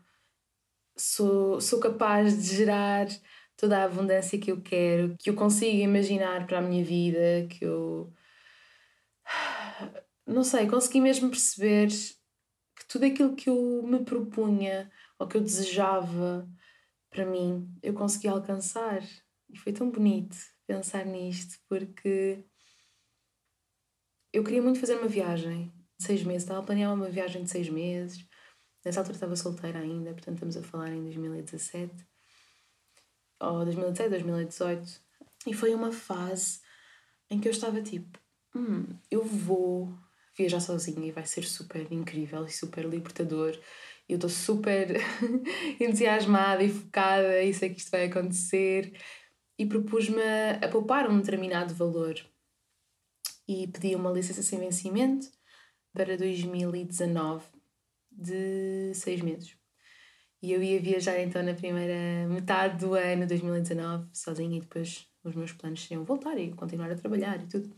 sou, 0.96 1.60
sou 1.60 1.80
capaz 1.80 2.38
de 2.38 2.56
gerar 2.56 3.08
toda 3.58 3.80
a 3.80 3.84
abundância 3.86 4.40
que 4.40 4.52
eu 4.52 4.62
quero, 4.62 5.16
que 5.18 5.30
eu 5.30 5.36
consigo 5.36 5.78
imaginar 5.78 6.46
para 6.46 6.60
a 6.60 6.62
minha 6.62 6.84
vida, 6.84 7.48
que 7.50 7.66
eu. 7.66 8.14
Não 10.28 10.44
sei, 10.44 10.68
consegui 10.68 11.00
mesmo 11.00 11.30
perceber 11.30 11.90
que 11.90 12.88
tudo 12.88 13.06
aquilo 13.06 13.36
que 13.36 13.48
eu 13.50 13.84
me 13.84 14.04
propunha 14.04 14.92
ou 15.20 15.28
que 15.28 15.38
eu 15.38 15.42
desejava 15.42 16.50
para 17.12 17.26
mim, 17.26 17.72
eu 17.84 17.94
consegui 17.94 18.28
alcançar. 18.28 19.02
E 19.50 19.58
foi 19.58 19.72
tão 19.72 19.90
bonito 19.90 20.36
pensar 20.68 21.06
nisto, 21.06 21.60
porque 21.70 22.44
eu 24.34 24.44
queria 24.44 24.62
muito 24.62 24.80
fazer 24.80 24.96
uma 24.96 25.08
viagem 25.08 25.72
de 25.98 26.06
seis 26.06 26.24
meses, 26.24 26.44
estava 26.44 26.60
a 26.60 26.64
planear 26.64 26.94
uma 26.94 27.10
viagem 27.10 27.44
de 27.44 27.50
seis 27.50 27.70
meses. 27.70 28.28
Nessa 28.84 29.00
altura 29.00 29.16
estava 29.16 29.36
solteira 29.36 29.80
ainda, 29.80 30.12
portanto 30.12 30.36
estamos 30.36 30.58
a 30.58 30.62
falar 30.62 30.92
em 30.92 31.04
2017, 31.04 32.06
ou 33.40 33.64
2017, 33.64 34.10
2018. 34.10 35.02
E 35.48 35.54
foi 35.54 35.74
uma 35.74 35.92
fase 35.92 36.60
em 37.30 37.40
que 37.40 37.48
eu 37.48 37.52
estava 37.52 37.82
tipo, 37.82 38.20
hum, 38.56 38.86
eu 39.10 39.24
vou 39.24 39.94
viajar 40.38 40.60
sozinha 40.60 41.08
e 41.08 41.12
vai 41.12 41.26
ser 41.26 41.44
super 41.44 41.92
incrível 41.92 42.46
e 42.46 42.52
super 42.52 42.86
libertador. 42.86 43.58
Eu 44.08 44.16
estou 44.16 44.30
super 44.30 44.88
entusiasmada 45.80 46.64
e 46.64 46.70
focada 46.70 47.42
e 47.42 47.54
sei 47.54 47.70
que 47.70 47.80
isto 47.80 47.92
vai 47.92 48.06
acontecer. 48.06 48.94
E 49.58 49.66
propus-me 49.66 50.22
a 50.62 50.68
poupar 50.68 51.10
um 51.10 51.20
determinado 51.20 51.74
valor. 51.74 52.16
E 53.48 53.68
pedi 53.68 53.96
uma 53.96 54.12
licença 54.12 54.44
sem 54.44 54.60
vencimento 54.60 55.28
para 55.94 56.18
2019, 56.18 57.46
de 58.12 58.92
seis 58.94 59.22
meses. 59.22 59.56
E 60.42 60.52
eu 60.52 60.62
ia 60.62 60.80
viajar 60.80 61.20
então 61.20 61.42
na 61.42 61.54
primeira 61.54 62.28
metade 62.28 62.78
do 62.80 62.94
ano 62.94 63.26
2019, 63.28 64.08
sozinha, 64.14 64.58
e 64.58 64.62
depois 64.62 65.08
os 65.24 65.36
meus 65.36 65.52
planos 65.52 65.84
seriam 65.84 66.04
voltar 66.04 66.38
e 66.38 66.52
continuar 66.52 66.92
a 66.92 66.96
trabalhar 66.96 67.42
e 67.42 67.48
tudo. 67.48 67.74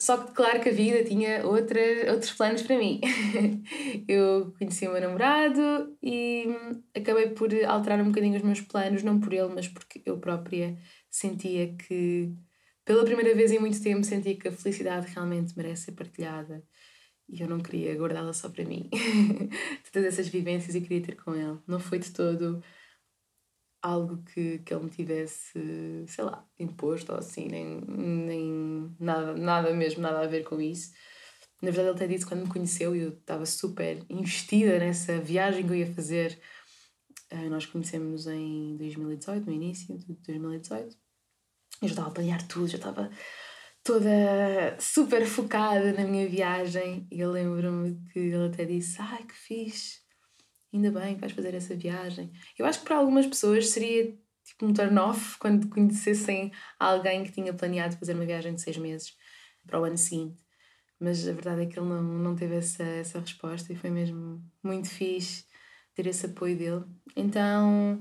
Só 0.00 0.16
que, 0.16 0.32
claro 0.32 0.60
que 0.62 0.70
a 0.70 0.72
vida 0.72 1.04
tinha 1.04 1.46
outra, 1.46 1.78
outros 2.10 2.32
planos 2.32 2.62
para 2.62 2.78
mim. 2.78 3.00
eu 4.08 4.52
conheci 4.58 4.88
o 4.88 4.92
meu 4.92 5.00
namorado 5.00 5.94
e 6.02 6.46
acabei 6.96 7.28
por 7.30 7.52
alterar 7.66 8.00
um 8.00 8.06
bocadinho 8.06 8.36
os 8.36 8.42
meus 8.42 8.62
planos, 8.62 9.02
não 9.02 9.20
por 9.20 9.34
ele, 9.34 9.52
mas 9.54 9.68
porque 9.68 10.02
eu 10.06 10.18
própria 10.18 10.78
sentia 11.10 11.74
que, 11.76 12.34
pela 12.82 13.04
primeira 13.04 13.34
vez 13.34 13.52
em 13.52 13.58
muito 13.58 13.82
tempo, 13.82 14.02
sentia 14.02 14.34
que 14.36 14.48
a 14.48 14.52
felicidade 14.52 15.12
realmente 15.12 15.54
merece 15.54 15.84
ser 15.84 15.92
partilhada 15.92 16.64
e 17.32 17.40
eu 17.40 17.48
não 17.48 17.60
queria 17.60 17.94
guardá-la 17.94 18.32
só 18.32 18.48
para 18.48 18.64
mim. 18.64 18.90
Todas 19.92 20.14
essas 20.14 20.28
vivências 20.28 20.74
eu 20.74 20.82
queria 20.82 21.02
ter 21.02 21.16
com 21.16 21.34
ele. 21.34 21.58
Não 21.66 21.78
foi 21.78 22.00
de 22.00 22.10
todo 22.10 22.62
algo 23.80 24.22
que, 24.24 24.58
que 24.58 24.74
ele 24.74 24.84
me 24.84 24.90
tivesse, 24.90 26.04
sei 26.06 26.24
lá, 26.24 26.46
imposto 26.58 27.12
ou 27.12 27.18
assim, 27.18 27.46
nem, 27.46 27.80
nem 27.80 28.94
nada, 28.98 29.34
nada 29.34 29.72
mesmo, 29.72 30.02
nada 30.02 30.20
a 30.20 30.26
ver 30.26 30.44
com 30.44 30.60
isso. 30.60 30.92
Na 31.62 31.70
verdade, 31.70 31.88
ele 31.88 31.96
até 31.96 32.06
disse 32.06 32.26
quando 32.26 32.42
me 32.42 32.52
conheceu 32.52 32.96
e 32.96 33.00
eu 33.00 33.10
estava 33.10 33.46
super 33.46 34.04
investida 34.08 34.78
nessa 34.78 35.18
viagem 35.20 35.64
que 35.64 35.70
eu 35.70 35.76
ia 35.76 35.94
fazer. 35.94 36.38
Uh, 37.32 37.48
nós 37.48 37.64
conhecemos 37.64 38.26
em 38.26 38.76
2018, 38.76 39.46
no 39.46 39.52
início 39.52 39.96
de 39.98 40.14
2018. 40.14 40.96
Eu 41.82 41.88
já 41.88 41.92
estava 41.92 42.08
a 42.08 42.12
planear 42.12 42.46
tudo, 42.48 42.66
já 42.66 42.76
estava 42.76 43.10
toda 43.82 44.76
super 44.78 45.26
focada 45.26 45.92
na 45.92 46.04
minha 46.04 46.28
viagem 46.28 47.06
e 47.10 47.20
eu 47.20 47.30
lembro-me 47.30 48.00
que 48.12 48.18
ele 48.18 48.46
até 48.46 48.64
disse: 48.64 48.96
Ai 49.00 49.24
que 49.24 49.34
fixe, 49.34 50.00
ainda 50.72 50.90
bem 50.90 51.14
que 51.14 51.20
vais 51.20 51.32
fazer 51.32 51.54
essa 51.54 51.74
viagem. 51.74 52.32
Eu 52.58 52.66
acho 52.66 52.80
que 52.80 52.84
para 52.84 52.96
algumas 52.96 53.26
pessoas 53.26 53.68
seria 53.68 54.16
tipo 54.44 54.66
um 54.66 54.72
turn-off 54.72 55.38
quando 55.38 55.68
conhecessem 55.68 56.52
alguém 56.78 57.24
que 57.24 57.32
tinha 57.32 57.52
planeado 57.52 57.96
fazer 57.96 58.14
uma 58.14 58.26
viagem 58.26 58.54
de 58.54 58.60
seis 58.60 58.76
meses 58.76 59.14
para 59.66 59.80
o 59.80 59.84
ano 59.84 59.98
seguinte. 59.98 60.42
Mas 60.98 61.26
a 61.26 61.32
verdade 61.32 61.62
é 61.62 61.66
que 61.66 61.78
ele 61.78 61.88
não, 61.88 62.02
não 62.02 62.36
teve 62.36 62.56
essa, 62.56 62.82
essa 62.82 63.20
resposta 63.20 63.72
e 63.72 63.76
foi 63.76 63.90
mesmo 63.90 64.44
muito 64.62 64.88
fixe 64.88 65.46
ter 65.94 66.06
esse 66.06 66.26
apoio 66.26 66.56
dele. 66.56 66.84
Então 67.16 68.00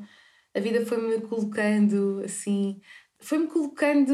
a 0.53 0.59
vida 0.59 0.85
foi-me 0.85 1.21
colocando 1.21 2.21
assim 2.25 2.81
foi-me 3.19 3.47
colocando, 3.47 4.13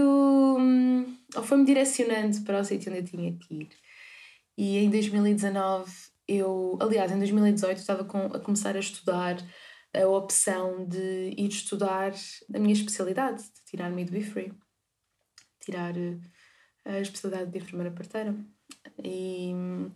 hum, 0.59 1.17
ou 1.35 1.43
foi-me 1.43 1.65
direcionando 1.65 2.41
para 2.41 2.59
o 2.59 2.63
sítio 2.63 2.91
onde 2.91 3.01
eu 3.01 3.05
tinha 3.05 3.37
que 3.37 3.53
ir. 3.53 3.69
E 4.57 4.77
em 4.77 4.89
2019, 4.89 5.91
eu, 6.27 6.77
aliás, 6.81 7.11
em 7.11 7.19
2018, 7.19 7.77
estava 7.77 8.03
com, 8.03 8.25
a 8.27 8.39
começar 8.39 8.75
a 8.75 8.79
estudar 8.79 9.37
a 9.93 10.07
opção 10.07 10.85
de 10.87 11.33
ir 11.37 11.47
estudar 11.47 12.13
a 12.53 12.59
minha 12.59 12.73
especialidade, 12.73 13.43
de 13.43 13.65
tirar 13.65 13.89
midwifery, 13.89 14.53
tirar 15.59 15.95
eh, 15.97 16.19
a 16.83 16.99
especialidade 16.99 17.51
de 17.51 17.57
enfermeira 17.59 17.93
parteira. 17.93 18.35
E 19.03 19.51
hum, 19.53 19.91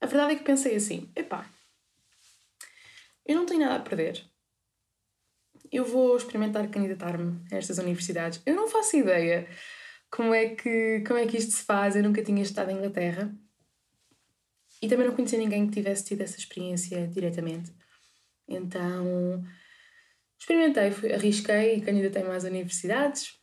a 0.00 0.06
verdade 0.06 0.34
é 0.34 0.36
que 0.36 0.44
pensei 0.44 0.76
assim: 0.76 1.10
epá, 1.14 1.48
eu 3.26 3.36
não 3.36 3.46
tenho 3.46 3.60
nada 3.60 3.76
a 3.76 3.80
perder 3.80 4.24
eu 5.70 5.84
vou 5.84 6.16
experimentar 6.16 6.68
candidatar-me 6.68 7.40
a 7.52 7.56
estas 7.56 7.78
universidades. 7.78 8.40
Eu 8.46 8.54
não 8.54 8.68
faço 8.68 8.96
ideia 8.96 9.48
como 10.10 10.34
é 10.34 10.54
que, 10.54 11.02
como 11.06 11.18
é 11.18 11.26
que 11.26 11.36
isto 11.36 11.52
se 11.52 11.62
faz, 11.62 11.94
eu 11.94 12.02
nunca 12.02 12.22
tinha 12.22 12.42
estado 12.42 12.70
em 12.70 12.76
Inglaterra 12.76 13.32
e 14.80 14.88
também 14.88 15.06
não 15.06 15.14
conhecia 15.14 15.38
ninguém 15.38 15.66
que 15.66 15.74
tivesse 15.74 16.04
tido 16.04 16.22
essa 16.22 16.38
experiência 16.38 17.06
diretamente. 17.08 17.72
Então 18.46 19.44
experimentei, 20.38 20.90
fui, 20.90 21.12
arrisquei 21.12 21.76
e 21.76 21.80
candidatei-me 21.80 22.30
às 22.30 22.44
universidades. 22.44 23.36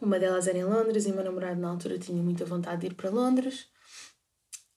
Uma 0.00 0.18
delas 0.18 0.48
era 0.48 0.58
em 0.58 0.64
Londres 0.64 1.06
e 1.06 1.12
meu 1.12 1.24
namorado 1.24 1.60
na 1.60 1.70
altura 1.70 1.98
tinha 1.98 2.22
muita 2.22 2.44
vontade 2.44 2.82
de 2.82 2.86
ir 2.88 2.94
para 2.94 3.08
Londres. 3.08 3.68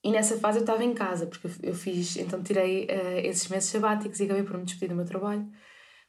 E 0.03 0.11
nessa 0.11 0.37
fase 0.37 0.59
eu 0.59 0.61
estava 0.61 0.83
em 0.83 0.93
casa, 0.93 1.25
porque 1.25 1.47
eu 1.63 1.73
fiz, 1.73 2.15
então 2.17 2.43
tirei 2.43 2.85
uh, 2.85 3.17
esses 3.23 3.47
meses 3.47 3.69
sabáticos 3.69 4.19
e 4.19 4.25
acabei 4.25 4.43
por 4.43 4.55
me 4.55 4.63
despedir 4.63 4.89
do 4.89 4.95
meu 4.95 5.05
trabalho 5.05 5.51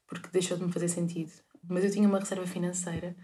porque 0.07 0.29
deixou 0.33 0.57
de 0.57 0.65
me 0.65 0.73
fazer 0.73 0.89
sentido. 0.89 1.33
Mas 1.69 1.85
eu 1.85 1.91
tinha 1.91 2.09
uma 2.09 2.19
reserva 2.19 2.47
financeira, 2.47 3.17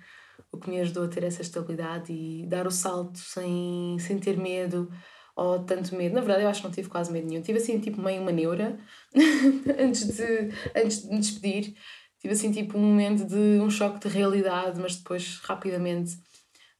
o 0.50 0.58
que 0.58 0.68
me 0.68 0.80
ajudou 0.80 1.04
a 1.04 1.08
ter 1.08 1.24
essa 1.24 1.42
estabilidade 1.42 2.12
e 2.12 2.46
dar 2.46 2.66
o 2.66 2.70
salto 2.70 3.18
sem, 3.18 3.96
sem 4.00 4.18
ter 4.18 4.36
medo 4.36 4.90
ou 5.36 5.60
tanto 5.60 5.94
medo. 5.94 6.14
Na 6.14 6.20
verdade, 6.20 6.42
eu 6.42 6.48
acho 6.48 6.60
que 6.60 6.66
não 6.66 6.74
tive 6.74 6.88
quase 6.88 7.12
medo 7.12 7.26
nenhum. 7.26 7.42
Tive 7.42 7.58
assim, 7.58 7.78
tipo, 7.78 8.00
meio 8.02 8.20
uma 8.20 8.32
neura 8.32 8.78
antes, 9.78 10.16
de, 10.16 10.50
antes 10.74 11.02
de 11.02 11.08
me 11.08 11.20
despedir. 11.20 11.74
Tive 12.18 12.34
assim, 12.34 12.52
tipo, 12.52 12.76
um 12.78 12.82
momento 12.82 13.24
de 13.24 13.60
um 13.60 13.70
choque 13.70 14.00
de 14.00 14.14
realidade, 14.14 14.80
mas 14.80 14.96
depois, 14.96 15.38
rapidamente, 15.42 16.16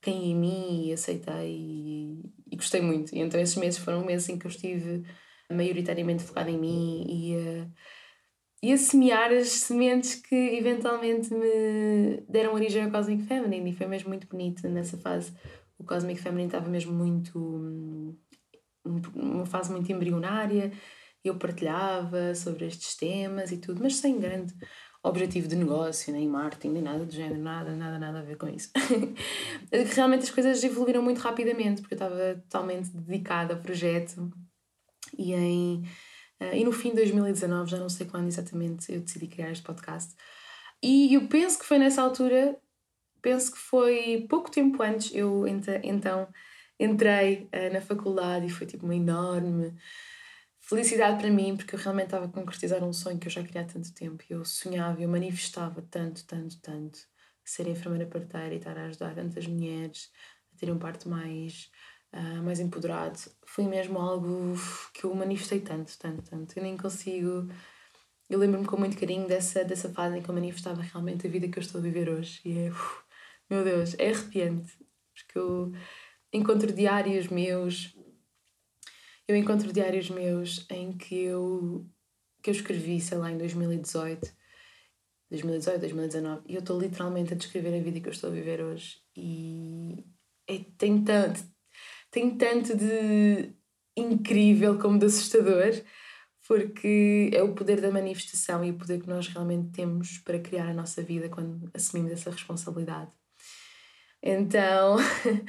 caí 0.01 0.31
em 0.31 0.37
mim 0.37 0.87
e 0.87 0.93
aceitei 0.93 1.57
e, 1.57 2.23
e 2.51 2.57
gostei 2.57 2.81
muito. 2.81 3.15
E 3.15 3.21
então, 3.21 3.41
esses 3.41 3.57
meses 3.57 3.79
foram 3.79 4.05
meses 4.05 4.29
em 4.29 4.39
que 4.39 4.47
eu 4.47 4.51
estive 4.51 5.05
maioritariamente 5.51 6.25
focada 6.25 6.51
em 6.51 6.59
mim 6.59 7.07
e. 7.09 7.37
Uh, 7.37 7.73
e 8.62 8.73
a 8.73 8.78
semear 8.78 9.33
as 9.33 9.49
sementes 9.49 10.14
que 10.14 10.35
eventualmente 10.35 11.35
me 11.35 12.23
deram 12.28 12.54
origem 12.54 12.85
ao 12.85 12.90
Cosmic 12.90 13.25
Feminine 13.25 13.71
e 13.71 13.75
foi 13.75 13.87
mesmo 13.87 14.09
muito 14.09 14.28
bonito 14.28 14.69
nessa 14.69 14.97
fase. 14.97 15.33
O 15.78 15.85
Cosmic 15.85 16.21
Feminine 16.21 16.47
estava 16.47 16.69
mesmo 16.69 16.92
muito 16.92 17.38
hum, 17.38 18.16
uma 19.14 19.47
fase 19.47 19.71
muito 19.71 19.90
embrionária, 19.90 20.73
eu 21.25 21.37
partilhava 21.37 22.35
sobre 22.35 22.66
estes 22.66 22.97
temas 22.97 23.52
e 23.52 23.59
tudo, 23.59 23.83
mas 23.83 23.97
sem 23.97 24.19
grande 24.19 24.54
objetivo 25.02 25.49
de 25.49 25.57
negócio, 25.57 26.12
nem 26.12 26.28
marketing, 26.28 26.75
nem 26.75 26.83
nada 26.83 27.04
do 27.04 27.12
género, 27.12 27.40
nada, 27.40 27.75
nada, 27.75 27.99
nada 27.99 28.21
a 28.21 28.23
ver 28.23 28.37
com 28.37 28.49
isso. 28.49 28.71
Realmente 29.95 30.23
as 30.23 30.31
coisas 30.31 30.62
evoluíram 30.62 31.02
muito 31.02 31.19
rapidamente, 31.19 31.81
porque 31.81 31.95
eu 31.95 31.97
estava 31.97 32.40
totalmente 32.49 32.90
dedicada 32.90 33.54
ao 33.54 33.61
projeto 33.61 34.31
e 35.19 35.33
em. 35.35 35.83
Uh, 36.43 36.57
e 36.57 36.65
no 36.65 36.73
fim 36.73 36.91
de 36.91 36.97
2019, 36.97 37.71
já 37.71 37.79
não 37.79 37.89
sei 37.89 38.07
quando 38.07 38.27
exatamente, 38.27 38.93
eu 38.93 39.01
decidi 39.01 39.29
criar 39.29 39.51
este 39.53 39.63
podcast. 39.63 40.15
E 40.83 41.15
eu 41.15 41.29
penso 41.29 41.59
que 41.59 41.65
foi 41.65 41.79
nessa 41.79 42.03
altura, 42.03 42.59
penso 43.21 43.53
que 43.53 43.59
foi 43.59 44.27
pouco 44.29 44.51
tempo 44.51 44.83
antes, 44.83 45.15
eu 45.15 45.47
então 45.47 46.29
entrei 46.81 47.49
uh, 47.55 47.73
na 47.73 47.81
faculdade 47.81 48.47
e 48.47 48.51
foi 48.51 48.67
tipo 48.67 48.85
uma 48.85 48.97
enorme 48.97 49.73
felicidade 50.59 51.19
para 51.21 51.31
mim, 51.31 51.57
porque 51.57 51.75
eu 51.75 51.79
realmente 51.79 52.07
estava 52.07 52.25
a 52.25 52.29
concretizar 52.29 52.83
um 52.83 52.93
sonho 52.93 53.19
que 53.19 53.29
eu 53.29 53.33
já 53.33 53.43
queria 53.43 53.63
há 53.63 53.65
tanto 53.65 53.93
tempo. 53.95 54.25
Eu 54.29 54.45
sonhava, 54.45 55.01
eu 55.01 55.09
manifestava 55.09 55.83
tanto, 55.83 56.25
tanto, 56.27 56.61
tanto 56.61 56.99
ser 57.45 57.69
enfermeira 57.69 58.07
parteira 58.07 58.55
e 58.55 58.59
estar 58.59 58.77
a 58.77 58.87
ajudar 58.87 59.15
tantas 59.15 59.47
mulheres 59.47 60.11
a 60.55 60.59
terem 60.59 60.75
um 60.75 60.79
parto 60.79 61.09
mais, 61.09 61.71
uh, 62.12 62.42
mais 62.42 62.61
empoderado. 62.61 63.19
Foi 63.47 63.64
mesmo 63.64 63.99
algo 63.99 64.54
que 64.92 65.04
eu 65.04 65.14
manifestei 65.14 65.61
tanto, 65.61 65.97
tanto, 65.99 66.23
tanto. 66.23 66.57
Eu 66.57 66.62
nem 66.62 66.76
consigo. 66.76 67.49
Eu 68.28 68.38
lembro-me 68.38 68.66
com 68.66 68.76
muito 68.76 68.99
carinho 68.99 69.26
dessa, 69.28 69.64
dessa 69.64 69.90
fase 69.90 70.19
em 70.19 70.23
que 70.23 70.28
eu 70.28 70.35
manifestava 70.35 70.83
realmente 70.83 71.26
a 71.26 71.31
vida 71.31 71.49
que 71.49 71.59
eu 71.59 71.62
estou 71.62 71.81
a 71.81 71.83
viver 71.83 72.09
hoje. 72.09 72.40
E 72.45 72.59
é. 72.59 72.71
Uf, 72.71 73.02
meu 73.50 73.64
Deus, 73.64 73.95
é 73.99 74.11
arrepiante. 74.11 74.78
Porque 75.14 75.38
eu 75.38 75.73
encontro 76.33 76.73
diários 76.73 77.28
meus 77.28 77.95
eu 79.33 79.37
encontro 79.37 79.73
diários 79.73 80.11
meus 80.11 80.66
em 80.69 80.92
que 80.92 81.14
eu, 81.14 81.87
que 82.42 82.50
eu 82.50 82.54
escrevi, 82.54 83.00
sei 83.00 83.19
lá, 83.19 83.31
em 83.31 83.38
2018, 83.38 84.31
2018, 85.31 85.81
2019, 85.81 86.42
e 86.47 86.54
eu 86.54 86.61
estou 86.61 86.78
literalmente 86.78 87.33
a 87.33 87.37
descrever 87.37 87.75
a 87.78 87.83
vida 87.83 88.00
que 88.00 88.09
eu 88.09 88.12
estou 88.12 88.31
a 88.31 88.33
viver 88.33 88.62
hoje. 88.62 88.99
E 89.16 90.04
é, 90.49 90.59
tem 90.76 91.02
tanto, 91.04 91.40
tem 92.12 92.37
tanto 92.37 92.76
de 92.76 93.52
incrível 93.97 94.78
como 94.78 94.99
de 94.99 95.07
assustador, 95.07 95.83
porque 96.47 97.31
é 97.33 97.42
o 97.42 97.54
poder 97.54 97.81
da 97.81 97.90
manifestação 97.90 98.64
e 98.64 98.71
o 98.71 98.78
poder 98.78 99.00
que 99.00 99.09
nós 99.09 99.26
realmente 99.28 99.73
temos 99.73 100.19
para 100.19 100.38
criar 100.38 100.69
a 100.69 100.75
nossa 100.75 101.02
vida 101.02 101.28
quando 101.28 101.71
assumimos 101.75 102.12
essa 102.12 102.31
responsabilidade. 102.31 103.11
Então, 104.23 104.99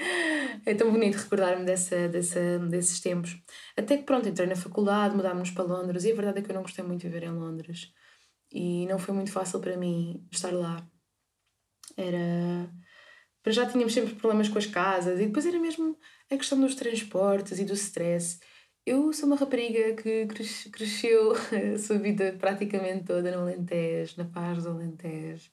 é 0.66 0.74
tão 0.74 0.92
bonito 0.92 1.16
recordar-me 1.16 1.66
dessa, 1.66 2.08
dessa, 2.08 2.58
desses 2.60 3.00
tempos. 3.00 3.38
Até 3.78 3.98
que 3.98 4.04
pronto, 4.04 4.28
entrei 4.28 4.48
na 4.48 4.56
faculdade, 4.56 5.16
mudámos 5.16 5.52
para 5.52 5.64
Londres 5.64 6.06
e 6.06 6.12
a 6.12 6.16
verdade 6.16 6.40
é 6.40 6.42
que 6.42 6.50
eu 6.50 6.56
não 6.56 6.64
gostei 6.64 6.84
muito 6.84 7.02
de 7.02 7.08
viver 7.08 7.28
em 7.28 7.32
Londres. 7.32 7.94
E 8.52 8.88
não 8.88 8.98
foi 8.98 9.14
muito 9.14 9.32
fácil 9.32 9.60
para 9.60 9.78
mim 9.78 10.26
estar 10.32 10.52
lá. 10.54 10.88
Era. 11.98 12.70
Para 13.44 13.52
já 13.52 13.66
tínhamos 13.66 13.94
sempre 13.94 14.16
problemas 14.16 14.48
com 14.48 14.58
as 14.58 14.66
casas 14.66 15.20
e 15.20 15.26
depois 15.26 15.46
era 15.46 15.60
mesmo 15.60 15.98
a 16.34 16.38
questão 16.38 16.60
dos 16.60 16.76
transportes 16.76 17.60
e 17.60 17.66
do 17.66 17.74
stress. 17.74 18.40
Eu 18.86 19.14
sou 19.14 19.28
uma 19.28 19.36
rapariga 19.36 19.94
que 19.94 20.28
cresceu 20.72 21.34
a 21.74 21.78
sua 21.78 21.98
vida 21.98 22.36
praticamente 22.40 23.06
toda 23.06 23.32
no 23.32 23.44
Alentejo, 23.44 24.16
na 24.18 24.26
Paz 24.26 24.64
do 24.64 24.70
Alentejo 24.70 25.50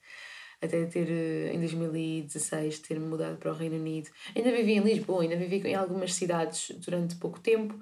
até 0.62 0.84
ter, 0.84 1.08
eh, 1.08 1.54
em 1.54 1.58
2016, 1.58 2.80
ter 2.80 3.00
mudado 3.00 3.38
para 3.38 3.50
o 3.50 3.54
Reino 3.54 3.76
Unido. 3.76 4.10
Ainda 4.36 4.52
vivi 4.52 4.72
em 4.72 4.80
Lisboa, 4.80 5.22
ainda 5.22 5.36
vivi 5.36 5.56
em 5.66 5.74
algumas 5.74 6.14
cidades 6.14 6.70
durante 6.84 7.16
pouco 7.16 7.40
tempo, 7.40 7.78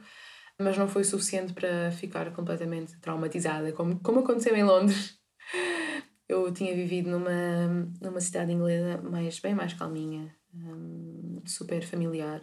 mas 0.58 0.78
não 0.78 0.88
foi 0.88 1.04
suficiente 1.04 1.52
para 1.52 1.90
ficar 1.90 2.32
completamente 2.32 2.96
traumatizada, 3.00 3.72
como, 3.72 3.98
como 4.00 4.20
aconteceu 4.20 4.56
em 4.56 4.64
Londres. 4.64 5.18
Eu 6.28 6.52
tinha 6.52 6.74
vivido 6.74 7.10
numa, 7.10 7.88
numa 8.00 8.20
cidade 8.20 8.52
inglesa 8.52 9.00
mais, 9.02 9.40
bem 9.40 9.54
mais 9.54 9.72
calminha, 9.72 10.32
um, 10.54 11.40
super 11.46 11.82
familiar, 11.82 12.42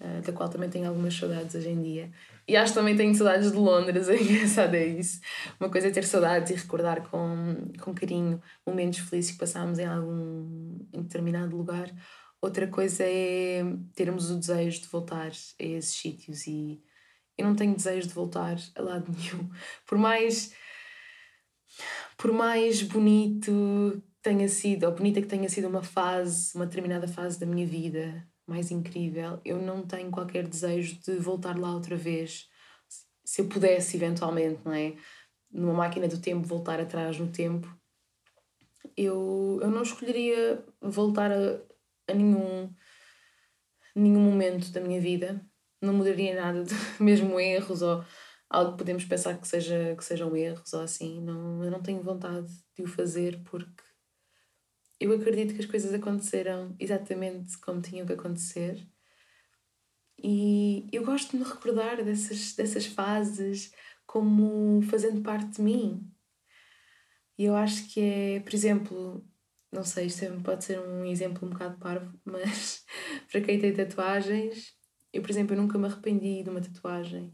uh, 0.00 0.22
da 0.22 0.32
qual 0.32 0.48
também 0.48 0.68
tenho 0.68 0.88
algumas 0.88 1.14
saudades 1.14 1.54
hoje 1.54 1.68
em 1.68 1.82
dia. 1.82 2.10
E 2.46 2.56
acho 2.56 2.72
que 2.72 2.78
também 2.78 2.96
tenho 2.96 3.14
saudades 3.14 3.52
de 3.52 3.58
Londres, 3.58 4.08
é 4.10 4.20
engraçado 4.20 4.74
é 4.74 4.86
isso. 4.86 5.20
Uma 5.60 5.70
coisa 5.70 5.88
é 5.88 5.90
ter 5.90 6.04
saudades 6.04 6.50
e 6.50 6.54
recordar 6.54 7.08
com, 7.08 7.56
com 7.80 7.94
carinho 7.94 8.40
momentos 8.66 9.00
felizes 9.00 9.32
que 9.32 9.38
passámos 9.38 9.78
em 9.78 9.86
algum 9.86 10.78
em 10.92 11.02
determinado 11.02 11.56
lugar. 11.56 11.90
Outra 12.40 12.66
coisa 12.68 13.02
é 13.04 13.62
termos 13.94 14.30
o 14.30 14.36
desejo 14.36 14.82
de 14.82 14.88
voltar 14.88 15.26
a 15.26 15.62
esses 15.64 15.96
sítios 15.96 16.46
e 16.46 16.80
eu 17.36 17.46
não 17.46 17.54
tenho 17.54 17.74
desejo 17.74 18.08
de 18.08 18.14
voltar 18.14 18.56
a 18.76 18.82
lado 18.82 19.10
nenhum. 19.16 19.48
Por 19.86 19.98
mais 19.98 20.52
por 22.16 22.32
mais 22.32 22.82
bonito 22.82 24.02
tenha 24.22 24.48
sido, 24.48 24.84
ou 24.84 24.92
bonita 24.92 25.20
que 25.20 25.28
tenha 25.28 25.48
sido 25.48 25.68
uma 25.68 25.82
fase, 25.82 26.54
uma 26.54 26.66
determinada 26.66 27.06
fase 27.06 27.38
da 27.38 27.46
minha 27.46 27.66
vida, 27.66 28.26
mais 28.48 28.70
incrível. 28.70 29.40
Eu 29.44 29.60
não 29.60 29.86
tenho 29.86 30.10
qualquer 30.10 30.48
desejo 30.48 30.98
de 31.00 31.16
voltar 31.16 31.58
lá 31.58 31.74
outra 31.74 31.96
vez. 31.96 32.48
Se 33.24 33.42
eu 33.42 33.48
pudesse, 33.48 33.96
eventualmente, 33.96 34.60
não 34.64 34.72
é? 34.72 34.96
Numa 35.50 35.74
máquina 35.74 36.08
do 36.08 36.18
tempo, 36.18 36.46
voltar 36.46 36.80
atrás 36.80 37.18
no 37.18 37.28
tempo, 37.30 37.68
eu, 38.96 39.58
eu 39.62 39.70
não 39.70 39.82
escolheria 39.82 40.64
voltar 40.80 41.30
a, 41.30 41.60
a 42.08 42.14
nenhum, 42.14 42.72
nenhum 43.94 44.20
momento 44.20 44.72
da 44.72 44.80
minha 44.80 45.00
vida. 45.00 45.40
Não 45.80 45.94
mudaria 45.94 46.34
nada, 46.34 46.64
de, 46.64 46.74
mesmo 46.98 47.38
erros 47.38 47.82
ou 47.82 48.02
algo 48.50 48.72
que 48.72 48.78
podemos 48.78 49.04
pensar 49.04 49.38
que, 49.38 49.46
seja, 49.46 49.94
que 49.96 50.04
sejam 50.04 50.34
erros 50.34 50.72
ou 50.72 50.80
assim. 50.80 51.20
Não, 51.20 51.62
eu 51.62 51.70
não 51.70 51.82
tenho 51.82 52.02
vontade 52.02 52.48
de 52.74 52.82
o 52.82 52.86
fazer 52.86 53.42
porque 53.44 53.87
eu 55.00 55.12
acredito 55.12 55.54
que 55.54 55.60
as 55.60 55.66
coisas 55.66 55.92
aconteceram 55.94 56.74
exatamente 56.78 57.58
como 57.58 57.80
tinham 57.80 58.06
que 58.06 58.12
acontecer. 58.12 58.86
E 60.22 60.88
eu 60.92 61.04
gosto 61.04 61.30
de 61.30 61.38
me 61.38 61.44
recordar 61.44 62.04
dessas, 62.04 62.54
dessas 62.54 62.86
fases 62.86 63.72
como 64.06 64.82
fazendo 64.82 65.22
parte 65.22 65.56
de 65.56 65.62
mim. 65.62 66.10
E 67.38 67.44
eu 67.44 67.54
acho 67.54 67.88
que 67.88 68.00
é, 68.00 68.40
por 68.40 68.52
exemplo, 68.52 69.24
não 69.70 69.84
sei, 69.84 70.06
isto 70.06 70.24
é, 70.24 70.30
pode 70.40 70.64
ser 70.64 70.80
um 70.80 71.04
exemplo 71.04 71.46
um 71.46 71.50
bocado 71.50 71.78
parvo, 71.78 72.18
mas 72.24 72.84
para 73.30 73.40
quem 73.40 73.60
tem 73.60 73.72
tatuagens, 73.72 74.74
eu, 75.12 75.22
por 75.22 75.30
exemplo, 75.30 75.54
eu 75.54 75.62
nunca 75.62 75.78
me 75.78 75.86
arrependi 75.86 76.42
de 76.42 76.50
uma 76.50 76.60
tatuagem 76.60 77.32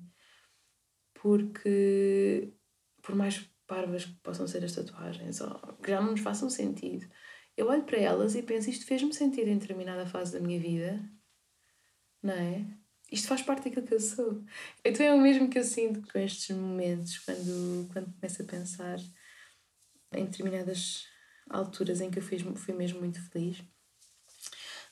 porque, 1.14 2.52
por 3.00 3.14
mais 3.14 3.50
parvas 3.66 4.04
que 4.04 4.12
possam 4.16 4.46
ser 4.46 4.62
as 4.62 4.72
tatuagens, 4.72 5.40
ou 5.40 5.54
que 5.82 5.90
já 5.90 5.98
não 5.98 6.10
nos 6.10 6.20
façam 6.20 6.50
sentido, 6.50 7.08
eu 7.56 7.68
olho 7.68 7.84
para 7.84 7.98
elas 7.98 8.34
e 8.34 8.42
penso, 8.42 8.70
isto 8.70 8.86
fez-me 8.86 9.12
sentir 9.14 9.46
em 9.46 9.58
determinada 9.58 10.06
fase 10.06 10.32
da 10.32 10.40
minha 10.40 10.58
vida, 10.58 11.00
não 12.22 12.34
é? 12.34 12.66
Isto 13.12 13.28
faz 13.28 13.42
parte 13.42 13.64
daquilo 13.64 13.86
que 13.86 13.94
eu 13.94 14.00
sou. 14.00 14.42
Então 14.84 15.06
é 15.06 15.14
o 15.14 15.20
mesmo 15.20 15.48
que 15.48 15.58
eu 15.58 15.64
sinto 15.64 16.02
com 16.10 16.18
estes 16.18 16.56
momentos, 16.56 17.18
quando, 17.18 17.88
quando 17.92 18.12
começo 18.14 18.42
a 18.42 18.44
pensar 18.44 18.98
em 20.12 20.24
determinadas 20.24 21.06
alturas 21.48 22.00
em 22.00 22.10
que 22.10 22.18
eu 22.18 22.22
fui 22.22 22.74
mesmo 22.74 23.00
muito 23.00 23.22
feliz. 23.30 23.62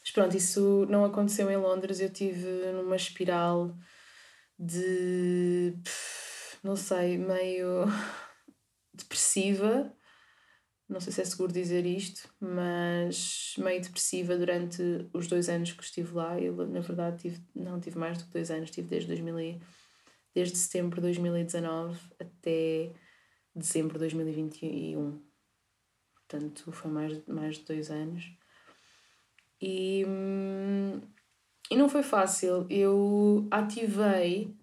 Mas 0.01 0.11
pronto, 0.11 0.37
isso 0.37 0.87
não 0.87 1.05
aconteceu 1.05 1.51
em 1.51 1.57
Londres, 1.57 2.01
eu 2.01 2.11
tive 2.11 2.47
numa 2.73 2.97
espiral 2.97 3.77
de. 4.59 5.75
não 6.63 6.77
sei, 6.77 7.19
meio 7.19 7.87
depressiva 8.93 9.93
não 10.93 11.01
sei 11.01 11.13
se 11.13 11.23
é 11.23 11.25
seguro 11.25 11.53
dizer 11.53 11.87
isto, 11.87 12.29
mas 12.39 13.55
meio 13.57 13.81
depressiva 13.81 14.37
durante 14.37 14.83
os 15.13 15.27
dois 15.27 15.49
anos 15.49 15.73
que 15.73 15.83
estive 15.83 16.15
lá. 16.15 16.39
Eu, 16.39 16.55
na 16.67 16.81
verdade, 16.81 17.23
tive, 17.23 17.41
não 17.55 17.81
tive 17.81 17.99
mais 17.99 18.19
do 18.19 18.25
que 18.25 18.33
dois 18.33 18.51
anos, 18.51 18.71
tive 18.71 18.89
desde, 18.89 19.09
2000, 19.09 19.59
desde 20.35 20.59
setembro 20.59 20.97
de 20.97 21.03
2019 21.03 21.99
até 22.21 22.93
dezembro 23.55 23.95
de 23.95 24.01
2021. 24.01 25.19
Portanto, 26.15 26.73
foi 26.73 26.91
mais, 26.91 27.27
mais 27.27 27.57
de 27.57 27.65
dois 27.65 27.91
anos. 27.91 28.31
E, 29.61 30.05
e 31.71 31.77
não 31.77 31.89
foi 31.89 32.03
fácil. 32.03 32.67
Eu 32.69 33.49
ativei, 33.51 34.55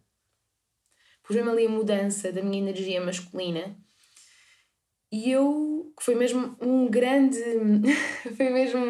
pus-me 1.24 1.50
ali 1.50 1.66
a 1.66 1.70
mudança 1.70 2.32
da 2.32 2.44
minha 2.44 2.60
energia 2.60 3.04
masculina 3.04 3.76
e 5.12 5.32
eu, 5.32 5.69
que 6.00 6.06
foi 6.06 6.16
mesmo 6.16 6.56
um 6.62 6.90
grande, 6.90 7.44
foi 8.38 8.50
mesmo 8.50 8.82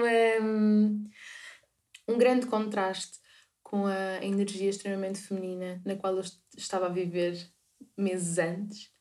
um, 2.08 2.18
grande 2.18 2.46
contraste 2.46 3.18
com 3.64 3.88
a 3.88 4.24
energia 4.24 4.70
extremamente 4.70 5.20
feminina 5.20 5.82
na 5.84 5.96
qual 5.96 6.16
eu 6.16 6.24
estava 6.56 6.86
a 6.86 6.90
viver 6.90 7.36
meses 7.98 8.38
antes. 8.38 8.92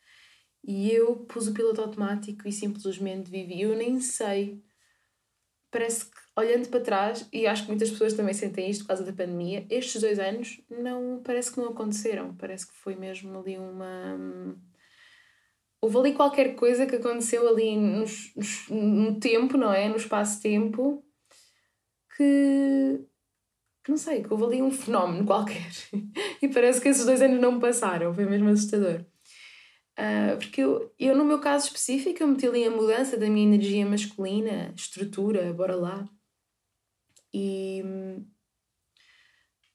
E 0.66 0.90
eu 0.90 1.16
pus 1.16 1.48
o 1.48 1.54
piloto 1.54 1.82
automático 1.82 2.48
e 2.48 2.52
simplesmente 2.52 3.30
vivi. 3.30 3.60
Eu 3.60 3.76
nem 3.76 4.00
sei, 4.00 4.62
parece 5.70 6.06
que 6.06 6.18
olhando 6.34 6.68
para 6.68 6.80
trás, 6.80 7.28
e 7.32 7.46
acho 7.46 7.62
que 7.64 7.68
muitas 7.68 7.90
pessoas 7.90 8.14
também 8.14 8.32
sentem 8.32 8.70
isto 8.70 8.84
por 8.84 8.88
causa 8.88 9.04
da 9.04 9.12
pandemia, 9.12 9.66
estes 9.68 10.00
dois 10.00 10.18
anos 10.18 10.60
não 10.70 11.20
parece 11.22 11.52
que 11.52 11.58
não 11.58 11.70
aconteceram. 11.70 12.34
Parece 12.36 12.68
que 12.68 12.74
foi 12.74 12.94
mesmo 12.94 13.38
ali 13.38 13.58
uma. 13.58 14.56
Houve 15.80 15.98
ali 15.98 16.12
qualquer 16.14 16.54
coisa 16.56 16.86
que 16.86 16.96
aconteceu 16.96 17.48
ali 17.48 17.76
nos, 17.76 18.34
nos, 18.34 18.68
no 18.68 19.20
tempo, 19.20 19.56
não 19.56 19.72
é? 19.72 19.88
No 19.88 19.96
espaço-tempo, 19.96 21.04
que, 22.16 23.00
que 23.84 23.90
não 23.90 23.96
sei, 23.96 24.22
que 24.22 24.32
houve 24.32 24.44
ali 24.44 24.62
um 24.62 24.72
fenómeno 24.72 25.24
qualquer. 25.24 25.70
e 26.42 26.48
parece 26.48 26.80
que 26.80 26.88
esses 26.88 27.06
dois 27.06 27.22
anos 27.22 27.40
não 27.40 27.52
me 27.52 27.60
passaram, 27.60 28.12
foi 28.12 28.26
mesmo 28.26 28.48
assustador. 28.48 29.04
Uh, 29.98 30.36
porque 30.38 30.60
eu, 30.60 30.94
eu, 30.98 31.16
no 31.16 31.24
meu 31.24 31.40
caso 31.40 31.66
específico, 31.66 32.22
eu 32.22 32.28
meti 32.28 32.46
ali 32.46 32.64
a 32.64 32.70
mudança 32.70 33.16
da 33.16 33.28
minha 33.28 33.46
energia 33.46 33.84
masculina, 33.84 34.72
estrutura, 34.76 35.52
bora 35.52 35.74
lá. 35.74 36.08
E, 37.34 37.82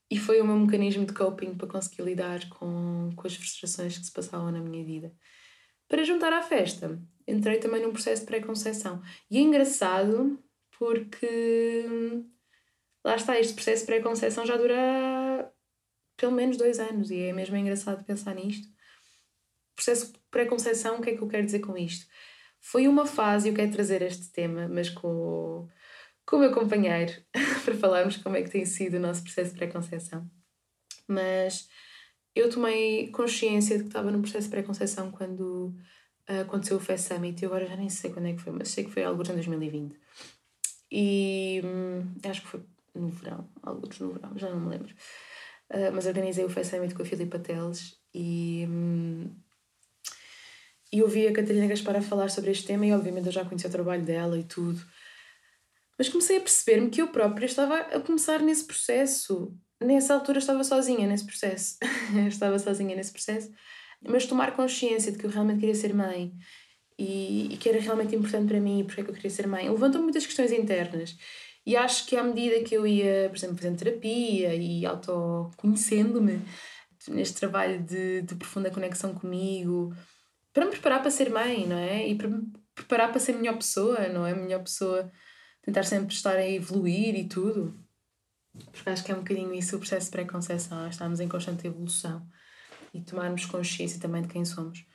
e 0.10 0.18
foi 0.18 0.40
o 0.42 0.46
meu 0.46 0.56
mecanismo 0.56 1.06
de 1.06 1.14
coping 1.14 1.56
para 1.56 1.68
conseguir 1.68 2.04
lidar 2.04 2.48
com, 2.50 3.12
com 3.16 3.28
as 3.28 3.36
frustrações 3.36 3.98
que 3.98 4.06
se 4.06 4.12
passavam 4.12 4.52
na 4.52 4.60
minha 4.60 4.84
vida. 4.86 5.14
Para 5.94 6.04
juntar 6.04 6.34
à 6.34 6.42
festa, 6.42 7.00
entrei 7.28 7.60
também 7.60 7.80
num 7.80 7.94
processo 7.94 8.22
de 8.22 8.26
pré-conceição. 8.26 9.00
E 9.30 9.38
é 9.38 9.42
engraçado 9.42 10.44
porque 10.80 11.86
lá 13.06 13.16
está, 13.16 13.40
este 13.40 13.54
processo 13.54 13.82
de 13.82 13.86
pré-conceição 13.86 14.44
já 14.44 14.58
dura 14.58 15.54
pelo 16.18 16.32
menos 16.32 16.58
dois 16.58 16.80
anos 16.80 17.12
e 17.12 17.20
é 17.20 17.32
mesmo 17.32 17.56
engraçado 17.56 18.04
pensar 18.06 18.34
nisto. 18.34 18.68
Processo 19.76 20.14
de 20.14 20.20
pré-conceição, 20.32 20.98
o 20.98 21.02
que 21.04 21.12
é 21.12 21.16
que 21.16 21.22
eu 21.22 21.28
quero 21.28 21.46
dizer 21.46 21.60
com 21.60 21.78
isto? 21.78 22.08
Foi 22.60 22.88
uma 22.88 23.06
fase, 23.06 23.50
eu 23.50 23.54
quero 23.54 23.72
trazer 23.72 24.02
este 24.02 24.32
tema, 24.32 24.68
mas 24.68 24.90
com 24.90 25.70
com 26.26 26.38
o 26.38 26.40
meu 26.40 26.56
companheiro 26.56 27.14
para 27.64 27.76
falarmos 27.76 28.18
como 28.18 28.36
é 28.36 28.42
que 28.42 28.50
tem 28.50 28.66
sido 28.66 28.96
o 28.96 29.00
nosso 29.00 29.22
processo 29.22 29.52
de 29.52 29.58
pré-conceição. 29.58 30.28
Mas 31.08 31.70
eu 32.36 32.50
tomei 32.50 33.10
consciência 33.10 33.78
de 33.78 33.84
que 33.84 33.90
estava 33.90 34.12
num 34.12 34.22
processo 34.22 34.46
de 34.46 34.52
pré-conceição 34.52 35.12
quando 35.12 35.76
uh, 36.30 36.42
aconteceu 36.42 36.78
o 36.78 36.80
Fest 36.80 37.08
Summit 37.08 37.42
e 37.42 37.46
agora 37.46 37.66
já 37.66 37.76
nem 37.76 37.90
sei 37.90 38.12
quando 38.12 38.28
é 38.28 38.34
que 38.34 38.42
foi, 38.42 38.52
mas 38.52 38.70
sei 38.70 38.84
que 38.84 38.92
foi 38.92 39.04
algo 39.04 39.22
em 39.22 39.34
2020. 39.34 39.96
E 40.92 41.62
hum, 41.64 42.14
acho 42.28 42.42
que 42.42 42.48
foi 42.48 42.64
no 42.96 43.10
verão, 43.10 43.50
alguns 43.62 44.00
no 44.00 44.14
verão, 44.14 44.38
já 44.38 44.50
não 44.50 44.60
me 44.60 44.70
lembro. 44.70 44.94
Uh, 45.72 45.92
mas 45.94 46.06
organizei 46.06 46.46
o 46.46 46.50
Fest 46.50 46.72
Summit 46.72 46.94
com 46.94 47.02
a 47.04 47.06
Filipa 47.06 47.40
Teles 47.40 47.98
e, 48.14 48.66
hum, 48.70 49.36
e 50.92 51.02
ouvi 51.02 51.28
a 51.28 51.34
Catarina 51.34 51.68
Gaspar 51.68 51.96
a 51.96 52.02
falar 52.02 52.30
sobre 52.30 52.52
este 52.52 52.68
tema 52.68 52.86
e 52.86 52.94
obviamente 52.94 53.26
eu 53.28 53.32
já 53.32 53.46
conhecia 53.46 53.70
o 53.70 53.72
trabalho 53.72 54.04
dela 54.04 54.38
e 54.38 54.44
tudo. 54.44 54.84
Mas 55.98 56.10
comecei 56.10 56.38
a 56.38 56.42
perceber-me 56.42 56.90
que 56.90 57.02
eu 57.02 57.08
própria 57.08 57.46
estava 57.46 57.78
a 57.78 58.00
começar 58.00 58.40
nesse 58.42 58.66
processo. 58.66 59.56
Nessa 59.84 60.14
altura 60.14 60.40
estava 60.40 60.64
sozinha 60.64 61.08
nesse 61.08 61.26
processo. 61.26 61.78
estava 62.28 62.58
sozinha 62.60 62.96
nesse 62.96 63.12
processo. 63.12 63.52
Mas 64.02 64.26
tomar 64.26 64.56
consciência 64.56 65.12
de 65.12 65.18
que 65.18 65.26
eu 65.26 65.30
realmente 65.30 65.60
queria 65.60 65.76
ser 65.76 65.94
mãe 65.94 66.34
e, 66.98 67.54
e 67.54 67.58
que 67.58 67.70
era 67.70 67.80
realmente 67.80 68.16
importante 68.16 68.48
para 68.48 68.60
mim 68.60 68.80
e 68.80 68.84
porque 68.84 69.02
é 69.02 69.04
que 69.04 69.10
eu 69.10 69.14
queria 69.14 69.30
ser 69.30 69.48
mãe 69.48 69.70
levantou 69.70 70.02
muitas 70.02 70.26
questões 70.26 70.52
internas. 70.52 71.18
E 71.66 71.78
acho 71.78 72.06
que 72.06 72.16
à 72.18 72.24
medida 72.24 72.62
que 72.64 72.76
eu 72.76 72.86
ia, 72.86 73.30
por 73.30 73.38
exemplo, 73.38 73.58
fazendo 73.58 73.78
terapia 73.78 74.54
e 74.54 74.86
autoconhecendo-me 74.86 76.42
neste 77.08 77.36
trabalho 77.36 77.82
de, 77.84 78.22
de 78.22 78.36
profunda 78.36 78.70
conexão 78.70 79.14
comigo, 79.14 79.94
para 80.54 80.66
me 80.66 80.72
preparar 80.72 81.02
para 81.02 81.12
ser 81.12 81.30
mãe, 81.30 81.66
não 81.66 81.78
é? 81.78 82.08
E 82.08 82.16
para 82.16 82.28
me 82.28 82.52
preparar 82.76 83.12
para 83.12 83.20
ser 83.20 83.34
melhor 83.34 83.56
pessoa, 83.56 84.08
não 84.10 84.26
é? 84.26 84.36
Melhor 84.36 84.62
pessoa 84.62 85.10
tentar 85.62 85.84
sempre 85.84 86.14
estar 86.14 86.36
a 86.36 86.50
evoluir 86.50 87.16
e 87.16 87.28
tudo. 87.28 87.83
Porque 88.72 88.90
acho 88.90 89.04
que 89.04 89.12
é 89.12 89.16
um 89.16 89.20
bocadinho 89.20 89.54
isso 89.54 89.76
o 89.76 89.80
processo 89.80 90.06
de 90.08 90.12
pré-conceição, 90.12 90.88
estamos 90.88 91.20
em 91.20 91.28
constante 91.28 91.66
evolução 91.66 92.28
e 92.94 93.02
tomarmos 93.02 93.46
consciência 93.46 94.00
também 94.00 94.22
de 94.22 94.28
quem 94.28 94.46
somos. 94.46 94.86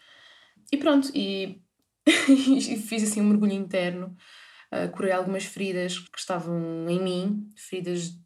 E 0.70 0.76
pronto, 0.76 1.10
e, 1.14 1.60
fiz 2.86 3.02
assim 3.02 3.20
um 3.20 3.28
mergulho 3.28 3.52
interno, 3.52 4.16
uh, 4.72 4.90
curei 4.92 5.12
algumas 5.12 5.44
feridas 5.44 5.98
que 5.98 6.18
estavam 6.18 6.88
em 6.88 7.02
mim, 7.02 7.50
feridas 7.56 8.16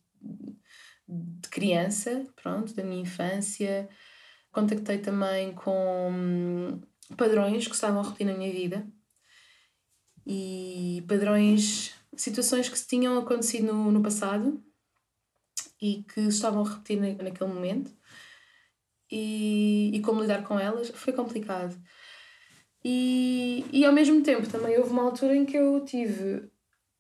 de 1.09 1.49
criança, 1.49 2.27
pronto, 2.37 2.75
da 2.75 2.85
minha 2.85 3.03
infância. 3.03 3.89
Contactei 4.51 4.99
também 4.99 5.53
com 5.55 6.11
hum, 6.11 6.81
padrões 7.17 7.67
que 7.67 7.75
estavam 7.75 8.01
a 8.01 8.05
repetir 8.05 8.27
na 8.27 8.35
minha 8.35 8.53
vida 8.53 8.87
e 10.27 11.05
padrões 11.09 11.95
situações 12.17 12.69
que 12.69 12.79
se 12.79 12.87
tinham 12.87 13.19
acontecido 13.19 13.73
no, 13.73 13.91
no 13.91 14.03
passado 14.03 14.63
e 15.83 16.05
que 16.05 16.21
estavam 16.21 16.65
a 16.65 16.69
repetir 16.69 17.01
na, 17.01 17.25
naquele 17.25 17.53
momento 17.53 17.91
e, 19.11 19.91
e 19.93 20.01
como 20.01 20.23
lidar 20.23 20.45
com 20.45 20.59
elas 20.59 20.91
foi 20.91 21.13
complicado. 21.13 21.77
E, 22.85 23.67
e 23.73 23.85
ao 23.85 23.93
mesmo 23.93 24.23
tempo 24.23 24.49
também 24.49 24.79
houve 24.79 24.91
uma 24.91 25.03
altura 25.03 25.37
em 25.37 25.45
que 25.45 25.57
eu 25.57 25.85
tive 25.85 26.51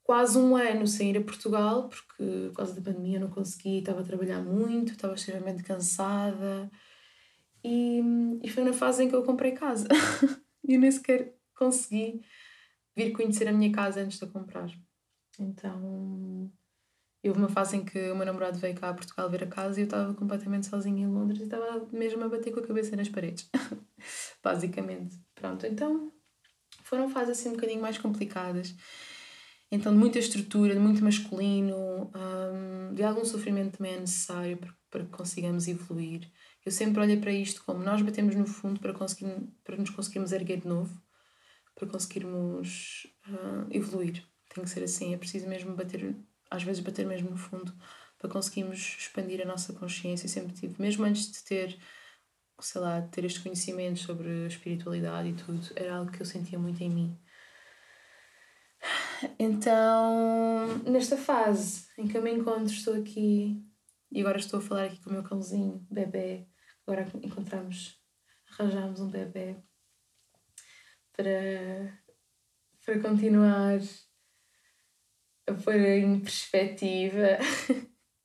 quase 0.02 0.36
um 0.36 0.56
ano 0.56 0.86
sem 0.86 1.10
ir 1.10 1.18
a 1.18 1.22
Portugal, 1.22 1.88
porque 1.88 2.48
por 2.48 2.56
causa 2.56 2.74
da 2.74 2.82
pandemia 2.82 3.20
não 3.20 3.30
consegui, 3.30 3.78
estava 3.78 4.00
a 4.00 4.04
trabalhar 4.04 4.42
muito, 4.42 4.92
estava 4.92 5.14
extremamente 5.14 5.62
cansada. 5.62 6.70
E, 7.64 8.00
e 8.42 8.48
foi 8.50 8.64
na 8.64 8.72
fase 8.72 9.04
em 9.04 9.08
que 9.08 9.14
eu 9.14 9.22
comprei 9.22 9.52
casa. 9.52 9.86
e 10.66 10.74
eu 10.74 10.80
nem 10.80 10.90
sequer 10.90 11.36
consegui 11.54 12.20
vir 12.96 13.12
conhecer 13.12 13.46
a 13.46 13.52
minha 13.52 13.72
casa 13.72 14.00
antes 14.00 14.18
de 14.18 14.24
a 14.24 14.28
comprar. 14.28 14.68
Então, 15.38 16.52
houve 17.28 17.40
uma 17.40 17.48
fase 17.48 17.76
em 17.76 17.84
que 17.84 18.10
o 18.10 18.16
meu 18.16 18.26
namorado 18.26 18.58
veio 18.58 18.74
cá 18.74 18.88
a 18.88 18.94
Portugal 18.94 19.30
ver 19.30 19.44
a 19.44 19.46
casa 19.46 19.78
e 19.78 19.82
eu 19.82 19.84
estava 19.84 20.12
completamente 20.14 20.66
sozinha 20.66 21.04
em 21.04 21.06
Londres 21.06 21.40
e 21.40 21.44
estava 21.44 21.86
mesmo 21.92 22.24
a 22.24 22.28
bater 22.28 22.52
com 22.52 22.60
a 22.60 22.66
cabeça 22.66 22.96
nas 22.96 23.08
paredes. 23.08 23.48
Basicamente. 24.42 25.16
Pronto, 25.34 25.66
então 25.66 26.12
foram 26.82 27.08
fases 27.08 27.38
assim 27.38 27.50
um 27.50 27.52
bocadinho 27.52 27.80
mais 27.80 27.96
complicadas. 27.96 28.74
Então, 29.70 29.90
de 29.90 29.98
muita 29.98 30.18
estrutura, 30.18 30.74
de 30.74 30.80
muito 30.80 31.02
masculino, 31.02 32.10
um, 32.14 32.92
de 32.94 33.02
algum 33.02 33.24
sofrimento 33.24 33.78
também 33.78 33.94
é 33.94 34.00
necessário 34.00 34.58
para, 34.58 34.74
para 34.90 35.04
que 35.04 35.10
consigamos 35.10 35.66
evoluir. 35.66 36.30
Eu 36.64 36.70
sempre 36.70 37.00
olhei 37.00 37.16
para 37.16 37.32
isto 37.32 37.64
como 37.64 37.82
nós 37.82 38.02
batemos 38.02 38.34
no 38.34 38.46
fundo 38.46 38.78
para, 38.78 38.92
conseguir, 38.92 39.34
para 39.64 39.76
nos 39.78 39.88
conseguirmos 39.88 40.30
erguer 40.30 40.60
de 40.60 40.68
novo, 40.68 41.00
para 41.74 41.88
conseguirmos 41.88 43.06
uh, 43.26 43.66
evoluir. 43.70 44.22
Tem 44.54 44.62
que 44.62 44.68
ser 44.68 44.84
assim, 44.84 45.14
é 45.14 45.16
preciso 45.16 45.48
mesmo 45.48 45.74
bater, 45.74 46.14
às 46.52 46.62
vezes 46.62 46.82
bater 46.82 47.06
mesmo 47.06 47.30
no 47.30 47.36
fundo 47.36 47.74
para 48.18 48.30
conseguirmos 48.30 48.96
expandir 48.98 49.40
a 49.40 49.46
nossa 49.46 49.72
consciência. 49.72 50.28
sempre 50.28 50.54
tive, 50.54 50.80
mesmo 50.80 51.04
antes 51.04 51.32
de 51.32 51.42
ter, 51.42 51.78
sei 52.60 52.80
lá, 52.80 53.00
de 53.00 53.08
ter 53.08 53.24
este 53.24 53.40
conhecimento 53.42 53.98
sobre 53.98 54.28
a 54.44 54.46
espiritualidade 54.46 55.30
e 55.30 55.34
tudo, 55.34 55.60
era 55.74 55.96
algo 55.96 56.12
que 56.12 56.20
eu 56.20 56.26
sentia 56.26 56.58
muito 56.58 56.82
em 56.82 56.90
mim. 56.90 57.18
Então, 59.38 60.66
nesta 60.84 61.16
fase 61.16 61.86
em 61.96 62.06
que 62.06 62.16
eu 62.16 62.22
me 62.22 62.32
encontro, 62.32 62.66
estou 62.72 62.94
aqui 62.94 63.64
e 64.10 64.20
agora 64.20 64.38
estou 64.38 64.58
a 64.58 64.62
falar 64.62 64.84
aqui 64.84 65.00
com 65.00 65.10
o 65.10 65.12
meu 65.12 65.22
cãozinho, 65.22 65.86
bebê. 65.90 66.46
Agora 66.86 67.08
encontramos, 67.22 67.96
arranjamos 68.50 69.00
um 69.00 69.08
bebê 69.08 69.56
para, 71.16 71.98
para 72.84 73.00
continuar 73.00 73.80
a 75.46 75.54
pôr 75.54 75.74
em 75.74 76.20
perspectiva 76.20 77.38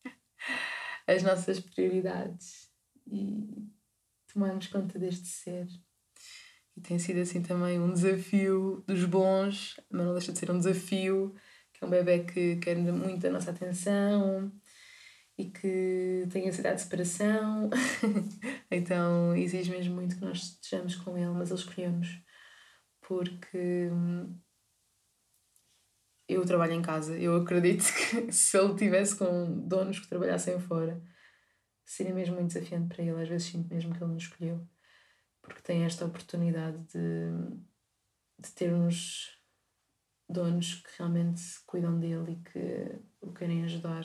as 1.08 1.24
nossas 1.24 1.60
prioridades 1.60 2.70
e 3.08 3.68
tomarmos 4.32 4.68
conta 4.68 5.00
deste 5.00 5.28
ser. 5.28 5.68
E 6.76 6.82
tem 6.82 7.00
sido 7.00 7.20
assim 7.22 7.42
também 7.42 7.80
um 7.80 7.92
desafio 7.92 8.84
dos 8.86 9.04
bons, 9.06 9.80
mas 9.90 10.06
não 10.06 10.14
deixa 10.14 10.32
de 10.32 10.38
ser 10.38 10.52
um 10.52 10.60
desafio, 10.60 11.34
que 11.74 11.84
é 11.84 11.88
um 11.88 11.90
bebê 11.90 12.20
que 12.20 12.58
quer 12.58 12.78
muito 12.78 13.26
a 13.26 13.32
nossa 13.32 13.50
atenção 13.52 14.52
e 15.38 15.46
que 15.46 16.28
tem 16.32 16.48
ansiedade 16.48 16.76
de 16.76 16.82
separação. 16.84 17.70
então 18.70 19.36
exige 19.36 19.72
mesmo 19.72 19.96
muito 19.96 20.18
que 20.18 20.26
nós 20.26 20.38
estejamos 20.38 20.96
com 20.96 21.18
ele, 21.18 21.32
mas 21.32 21.50
ele 21.50 21.60
escolheu-nos 21.60 22.22
porque 23.08 23.90
hum, 23.92 24.38
eu 26.28 26.46
trabalho 26.46 26.74
em 26.74 26.82
casa. 26.82 27.18
Eu 27.18 27.36
acredito 27.36 27.84
que 27.94 28.32
se 28.32 28.58
ele 28.58 28.76
tivesse 28.76 29.16
com 29.16 29.68
donos 29.68 30.00
que 30.00 30.08
trabalhassem 30.08 30.60
fora, 30.60 31.02
seria 31.86 32.14
mesmo 32.14 32.36
muito 32.36 32.54
desafiante 32.54 32.94
para 32.94 33.04
ele. 33.04 33.22
Às 33.22 33.30
vezes 33.30 33.48
sinto 33.48 33.74
mesmo 33.74 33.94
que 33.94 34.04
ele 34.04 34.14
nos 34.14 34.24
escolheu, 34.24 34.68
porque 35.42 35.62
tem 35.62 35.84
esta 35.84 36.06
oportunidade 36.06 36.78
de, 36.94 37.32
de 38.40 38.52
ter 38.52 38.74
uns 38.74 39.38
donos 40.30 40.76
que 40.76 40.90
realmente 40.98 41.42
cuidam 41.66 41.98
dele 41.98 42.34
e 42.34 42.52
que 42.52 43.00
o 43.22 43.32
querem 43.32 43.64
ajudar. 43.64 44.04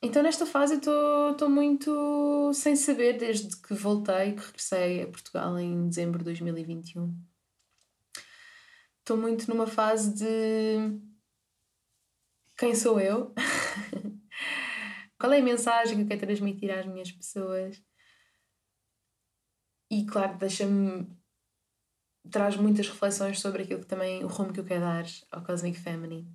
Então, 0.00 0.22
nesta 0.22 0.46
fase, 0.46 0.74
eu 0.74 1.32
estou 1.32 1.50
muito 1.50 2.52
sem 2.54 2.76
saber 2.76 3.18
desde 3.18 3.56
que 3.60 3.74
voltei, 3.74 4.34
que 4.34 4.46
regressei 4.46 5.02
a 5.02 5.08
Portugal 5.08 5.58
em 5.58 5.88
dezembro 5.88 6.18
de 6.18 6.26
2021 6.26 7.27
estou 9.08 9.16
muito 9.16 9.48
numa 9.48 9.66
fase 9.66 10.12
de 10.12 11.00
quem 12.58 12.74
sou 12.74 13.00
eu, 13.00 13.32
qual 15.18 15.32
é 15.32 15.38
a 15.38 15.42
mensagem 15.42 15.96
que 15.96 16.02
eu 16.02 16.08
quero 16.08 16.20
transmitir 16.20 16.70
às 16.70 16.84
minhas 16.84 17.10
pessoas. 17.10 17.82
E 19.90 20.04
claro, 20.04 20.36
deixa-me. 20.36 21.08
traz 22.30 22.56
muitas 22.56 22.86
reflexões 22.86 23.40
sobre 23.40 23.62
aquilo 23.62 23.80
que 23.80 23.86
também, 23.86 24.22
o 24.22 24.28
rumo 24.28 24.52
que 24.52 24.60
eu 24.60 24.64
quero 24.64 24.82
dar 24.82 25.06
ao 25.32 25.42
Cosmic 25.42 25.78
Feminine 25.78 26.30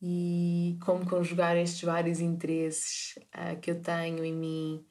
e 0.00 0.78
como 0.84 1.04
conjugar 1.10 1.56
estes 1.56 1.82
vários 1.82 2.20
interesses 2.20 3.16
uh, 3.34 3.60
que 3.60 3.68
eu 3.68 3.82
tenho 3.82 4.24
em 4.24 4.32
mim. 4.32 4.86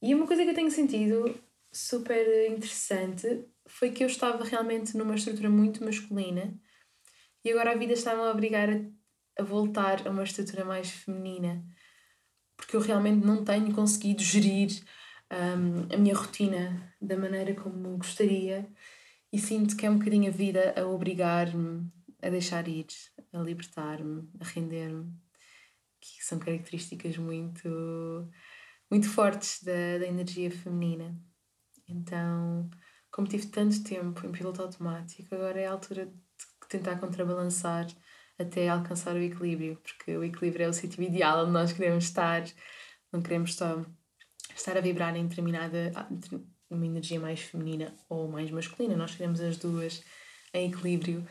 E 0.00 0.14
uma 0.14 0.28
coisa 0.28 0.44
que 0.44 0.50
eu 0.50 0.54
tenho 0.54 0.70
sentido 0.70 1.34
super 1.72 2.48
interessante 2.52 3.52
foi 3.66 3.90
que 3.90 4.02
eu 4.02 4.08
estava 4.08 4.44
realmente 4.44 4.96
numa 4.96 5.14
estrutura 5.14 5.48
muito 5.48 5.84
masculina 5.84 6.58
e 7.44 7.50
agora 7.50 7.72
a 7.72 7.76
vida 7.76 7.92
está-me 7.92 8.22
a 8.22 8.30
obrigar 8.30 8.68
a, 8.70 8.80
a 9.38 9.42
voltar 9.42 10.06
a 10.06 10.10
uma 10.10 10.24
estrutura 10.24 10.64
mais 10.64 10.90
feminina 10.90 11.64
porque 12.56 12.76
eu 12.76 12.80
realmente 12.80 13.24
não 13.24 13.44
tenho 13.44 13.74
conseguido 13.74 14.22
gerir 14.22 14.82
um, 15.30 15.94
a 15.94 15.96
minha 15.96 16.14
rotina 16.14 16.94
da 17.00 17.16
maneira 17.16 17.54
como 17.54 17.96
gostaria 17.96 18.68
e 19.32 19.38
sinto 19.38 19.76
que 19.76 19.86
é 19.86 19.90
um 19.90 19.98
bocadinho 19.98 20.28
a 20.28 20.34
vida 20.34 20.74
a 20.76 20.86
obrigar-me 20.86 21.90
a 22.24 22.30
deixar 22.30 22.66
ir, 22.68 22.86
a 23.32 23.38
libertar-me, 23.38 24.26
a 24.40 24.44
render-me, 24.44 25.12
que 26.00 26.24
são 26.24 26.38
características 26.38 27.18
muito, 27.18 27.68
muito 28.90 29.08
fortes 29.10 29.62
da, 29.62 29.98
da 29.98 30.06
energia 30.06 30.50
feminina. 30.50 31.14
Então, 31.86 32.70
como 33.14 33.28
tive 33.28 33.46
tanto 33.46 33.84
tempo 33.84 34.26
em 34.26 34.32
piloto 34.32 34.60
automático, 34.60 35.32
agora 35.32 35.60
é 35.60 35.68
a 35.68 35.70
altura 35.70 36.06
de 36.06 36.68
tentar 36.68 36.98
contrabalançar 36.98 37.86
até 38.36 38.68
alcançar 38.68 39.14
o 39.14 39.22
equilíbrio, 39.22 39.78
porque 39.80 40.16
o 40.16 40.24
equilíbrio 40.24 40.64
é 40.64 40.68
o 40.68 40.72
sítio 40.72 41.00
ideal 41.00 41.44
onde 41.44 41.52
nós 41.52 41.72
queremos 41.72 42.06
estar, 42.06 42.44
não 43.12 43.22
queremos 43.22 43.54
só 43.54 43.86
estar 44.56 44.76
a 44.76 44.80
vibrar 44.80 45.14
em 45.14 45.28
determinada 45.28 45.92
uma 46.68 46.84
energia 46.84 47.20
mais 47.20 47.38
feminina 47.38 47.94
ou 48.08 48.26
mais 48.26 48.50
masculina, 48.50 48.96
nós 48.96 49.14
queremos 49.14 49.40
as 49.40 49.58
duas 49.58 50.02
em 50.52 50.68
equilíbrio. 50.68 51.24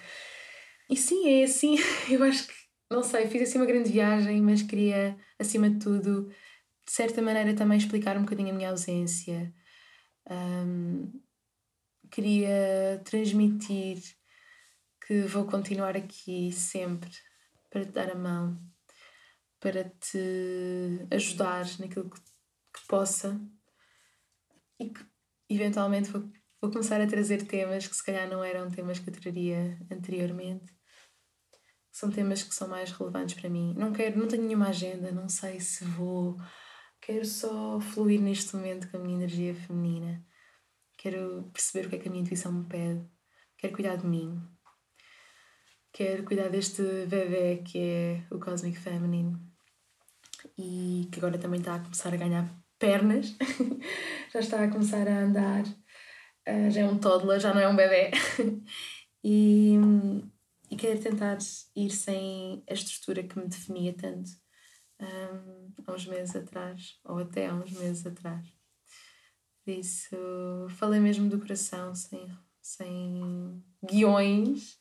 E 0.90 0.96
sim, 0.96 1.28
é 1.28 1.44
assim, 1.44 1.76
eu 2.10 2.24
acho 2.24 2.48
que, 2.48 2.54
não 2.90 3.04
sei, 3.04 3.28
fiz 3.28 3.42
assim 3.42 3.58
uma 3.58 3.68
grande 3.68 3.92
viagem, 3.92 4.42
mas 4.42 4.62
queria, 4.62 5.18
acima 5.38 5.70
de 5.70 5.80
tudo, 5.80 6.30
de 6.86 6.94
certa 6.94 7.22
maneira 7.22 7.54
também 7.54 7.78
explicar 7.78 8.16
um 8.16 8.22
bocadinho 8.22 8.52
a 8.52 8.54
minha 8.54 8.70
ausência. 8.70 9.54
Um, 10.32 11.12
queria 12.14 13.02
transmitir 13.04 13.98
que 15.06 15.24
vou 15.24 15.46
continuar 15.46 15.98
aqui 15.98 16.52
sempre 16.52 17.10
para 17.72 17.84
te 17.84 17.92
dar 17.92 18.12
a 18.12 18.16
mão, 18.16 18.62
para 19.60 19.86
te 19.86 21.08
ajudar 21.10 21.66
naquilo 21.80 22.12
que, 22.12 22.20
que 22.20 22.88
possa 22.88 23.42
e 24.80 24.92
que 24.92 25.04
eventualmente 25.50 26.12
vou, 26.12 26.30
vou 26.62 26.70
começar 26.70 27.02
a 27.02 27.08
trazer 27.08 27.48
temas 27.48 27.88
que 27.88 27.96
se 27.96 28.06
calhar 28.06 28.30
não 28.30 28.44
eram 28.44 28.70
temas 28.70 29.00
que 29.00 29.10
eu 29.10 29.14
traria 29.14 29.80
anteriormente. 29.92 30.72
São 31.92 32.12
temas 32.12 32.44
que 32.44 32.54
são 32.54 32.68
mais 32.68 32.92
relevantes 32.92 33.34
para 33.40 33.50
mim. 33.50 33.74
Não 33.76 33.92
quero, 33.92 34.20
não 34.20 34.28
tenho 34.28 34.44
nenhuma 34.44 34.70
agenda, 34.70 35.12
não 35.12 35.28
sei 35.28 35.60
se 35.60 35.84
vou. 35.84 36.38
Quero 37.02 37.26
só 37.26 37.80
fluir 37.80 38.22
neste 38.22 38.56
momento 38.56 38.90
com 38.90 38.98
a 38.98 39.00
minha 39.00 39.18
energia 39.18 39.56
feminina. 39.56 40.24
Quero 41.04 41.52
perceber 41.52 41.88
o 41.88 41.90
que 41.90 41.96
é 41.98 42.00
que 42.00 42.08
a 42.08 42.12
minha 42.12 42.24
intuição 42.24 42.50
me 42.54 42.66
pede. 42.66 43.06
Quero 43.58 43.74
cuidar 43.74 43.98
de 43.98 44.08
mim, 44.08 44.42
quero 45.92 46.24
cuidar 46.24 46.48
deste 46.48 46.82
bebê 47.08 47.58
que 47.58 47.78
é 47.78 48.28
o 48.32 48.40
Cosmic 48.40 48.80
Feminine 48.80 49.38
e 50.58 51.10
que 51.12 51.20
agora 51.20 51.38
também 51.38 51.60
está 51.60 51.76
a 51.76 51.80
começar 51.82 52.14
a 52.14 52.18
ganhar 52.18 52.50
pernas, 52.80 53.36
já 54.32 54.40
está 54.40 54.64
a 54.64 54.72
começar 54.72 55.06
a 55.06 55.20
andar, 55.20 55.64
uh, 55.66 56.72
já 56.72 56.80
é 56.80 56.86
um 56.86 56.98
toddler, 56.98 57.38
já 57.38 57.54
não 57.54 57.60
é 57.60 57.68
um 57.68 57.76
bebê. 57.76 58.12
e, 59.22 59.76
e 60.72 60.78
quero 60.78 61.02
tentar 61.02 61.38
ir 61.76 61.90
sem 61.90 62.64
a 62.70 62.74
estrutura 62.74 63.24
que 63.24 63.38
me 63.38 63.50
definia 63.50 63.94
tanto 63.94 64.32
um, 65.02 65.74
há 65.86 65.92
uns 65.92 66.08
meses 66.08 66.34
atrás, 66.34 66.98
ou 67.04 67.18
até 67.18 67.48
há 67.48 67.56
uns 67.56 67.74
meses 67.74 68.06
atrás. 68.06 68.63
Por 69.64 69.72
isso, 69.72 70.16
falei 70.78 71.00
mesmo 71.00 71.30
do 71.30 71.40
coração, 71.40 71.96
sem, 71.96 72.30
sem 72.62 73.64
guiões 73.86 74.78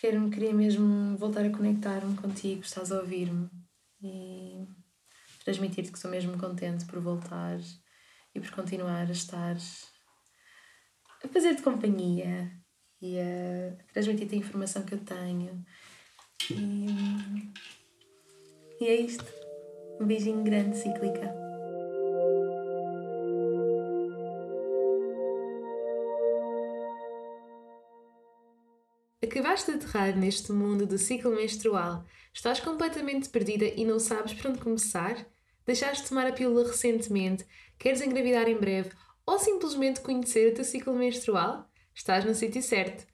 quero, 0.00 0.30
queria 0.30 0.54
mesmo 0.54 1.16
voltar 1.18 1.44
a 1.44 1.50
conectar-me 1.50 2.16
contigo, 2.16 2.62
estás 2.62 2.90
a 2.90 3.00
ouvir-me 3.00 3.50
e 4.02 4.66
transmitir-te 5.44 5.90
que 5.90 5.98
estou 5.98 6.10
mesmo 6.10 6.38
contente 6.38 6.86
por 6.86 7.00
voltar 7.00 7.58
e 8.34 8.40
por 8.40 8.50
continuar 8.50 9.06
a 9.06 9.12
estar 9.12 9.56
a 11.22 11.28
fazer-te 11.28 11.60
companhia 11.62 12.50
e 13.02 13.18
a 13.18 13.76
transmitir-te 13.92 14.34
a 14.34 14.38
informação 14.38 14.82
que 14.84 14.94
eu 14.94 15.04
tenho. 15.04 15.62
E, 16.50 16.86
e 18.80 18.86
é 18.86 19.00
isto. 19.02 19.26
Um 20.00 20.06
beijinho 20.06 20.42
grande, 20.42 20.78
cíclica. 20.78 21.49
Acabaste 29.30 29.70
de 29.70 29.76
aterrar 29.76 30.18
neste 30.18 30.50
mundo 30.50 30.84
do 30.84 30.98
ciclo 30.98 31.30
menstrual. 31.30 32.04
Estás 32.34 32.58
completamente 32.58 33.28
perdida 33.28 33.64
e 33.64 33.84
não 33.84 34.00
sabes 34.00 34.34
por 34.34 34.50
onde 34.50 34.58
começar? 34.58 35.24
Deixaste 35.64 36.02
de 36.02 36.08
tomar 36.08 36.26
a 36.26 36.32
pílula 36.32 36.66
recentemente? 36.66 37.46
Queres 37.78 38.02
engravidar 38.02 38.48
em 38.48 38.58
breve? 38.58 38.90
Ou 39.24 39.38
simplesmente 39.38 40.00
conhecer 40.00 40.50
o 40.50 40.54
teu 40.56 40.64
ciclo 40.64 40.96
menstrual? 40.96 41.70
Estás 41.94 42.24
no 42.24 42.34
sítio 42.34 42.60
certo. 42.60 43.06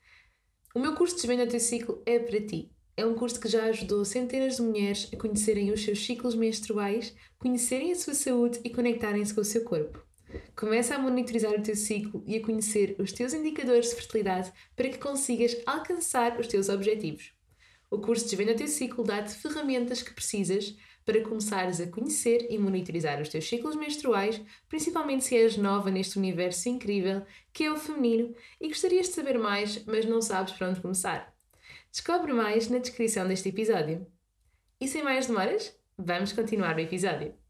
O 0.74 0.80
meu 0.80 0.94
curso 0.94 1.16
Desvenda 1.16 1.44
o 1.44 1.48
teu 1.48 1.60
ciclo 1.60 2.02
é 2.06 2.18
para 2.18 2.40
ti. 2.40 2.72
É 2.96 3.04
um 3.04 3.12
curso 3.12 3.38
que 3.38 3.46
já 3.46 3.64
ajudou 3.64 4.02
centenas 4.02 4.56
de 4.56 4.62
mulheres 4.62 5.10
a 5.12 5.18
conhecerem 5.18 5.70
os 5.70 5.84
seus 5.84 6.02
ciclos 6.02 6.34
menstruais, 6.34 7.14
conhecerem 7.38 7.92
a 7.92 7.94
sua 7.94 8.14
saúde 8.14 8.58
e 8.64 8.70
conectarem-se 8.70 9.34
com 9.34 9.42
o 9.42 9.44
seu 9.44 9.64
corpo. 9.64 10.05
Começa 10.54 10.94
a 10.94 10.98
monitorizar 10.98 11.52
o 11.52 11.62
teu 11.62 11.76
ciclo 11.76 12.22
e 12.26 12.36
a 12.36 12.42
conhecer 12.42 12.96
os 12.98 13.12
teus 13.12 13.34
indicadores 13.34 13.90
de 13.90 13.96
fertilidade 13.96 14.52
para 14.74 14.88
que 14.88 14.98
consigas 14.98 15.56
alcançar 15.66 16.38
os 16.38 16.46
teus 16.46 16.68
objetivos. 16.68 17.32
O 17.90 17.98
curso 17.98 18.24
Desvenda 18.24 18.52
o 18.52 18.56
teu 18.56 18.68
ciclo 18.68 19.04
dá-te 19.04 19.34
ferramentas 19.34 20.02
que 20.02 20.12
precisas 20.12 20.76
para 21.04 21.22
começares 21.22 21.80
a 21.80 21.86
conhecer 21.86 22.48
e 22.50 22.58
monitorizar 22.58 23.22
os 23.22 23.28
teus 23.28 23.48
ciclos 23.48 23.76
menstruais, 23.76 24.42
principalmente 24.68 25.24
se 25.24 25.36
és 25.36 25.56
nova 25.56 25.88
neste 25.88 26.18
universo 26.18 26.68
incrível 26.68 27.22
que 27.52 27.64
é 27.64 27.72
o 27.72 27.76
feminino 27.76 28.34
e 28.60 28.68
gostarias 28.68 29.06
de 29.06 29.14
saber 29.14 29.38
mais, 29.38 29.84
mas 29.84 30.04
não 30.04 30.20
sabes 30.20 30.52
para 30.52 30.68
onde 30.68 30.80
começar. 30.80 31.32
Descobre 31.92 32.32
mais 32.32 32.68
na 32.68 32.78
descrição 32.78 33.26
deste 33.26 33.48
episódio. 33.48 34.04
E 34.80 34.88
sem 34.88 35.02
mais 35.02 35.28
demoras, 35.28 35.74
vamos 35.96 36.32
continuar 36.32 36.76
o 36.76 36.80
episódio. 36.80 37.45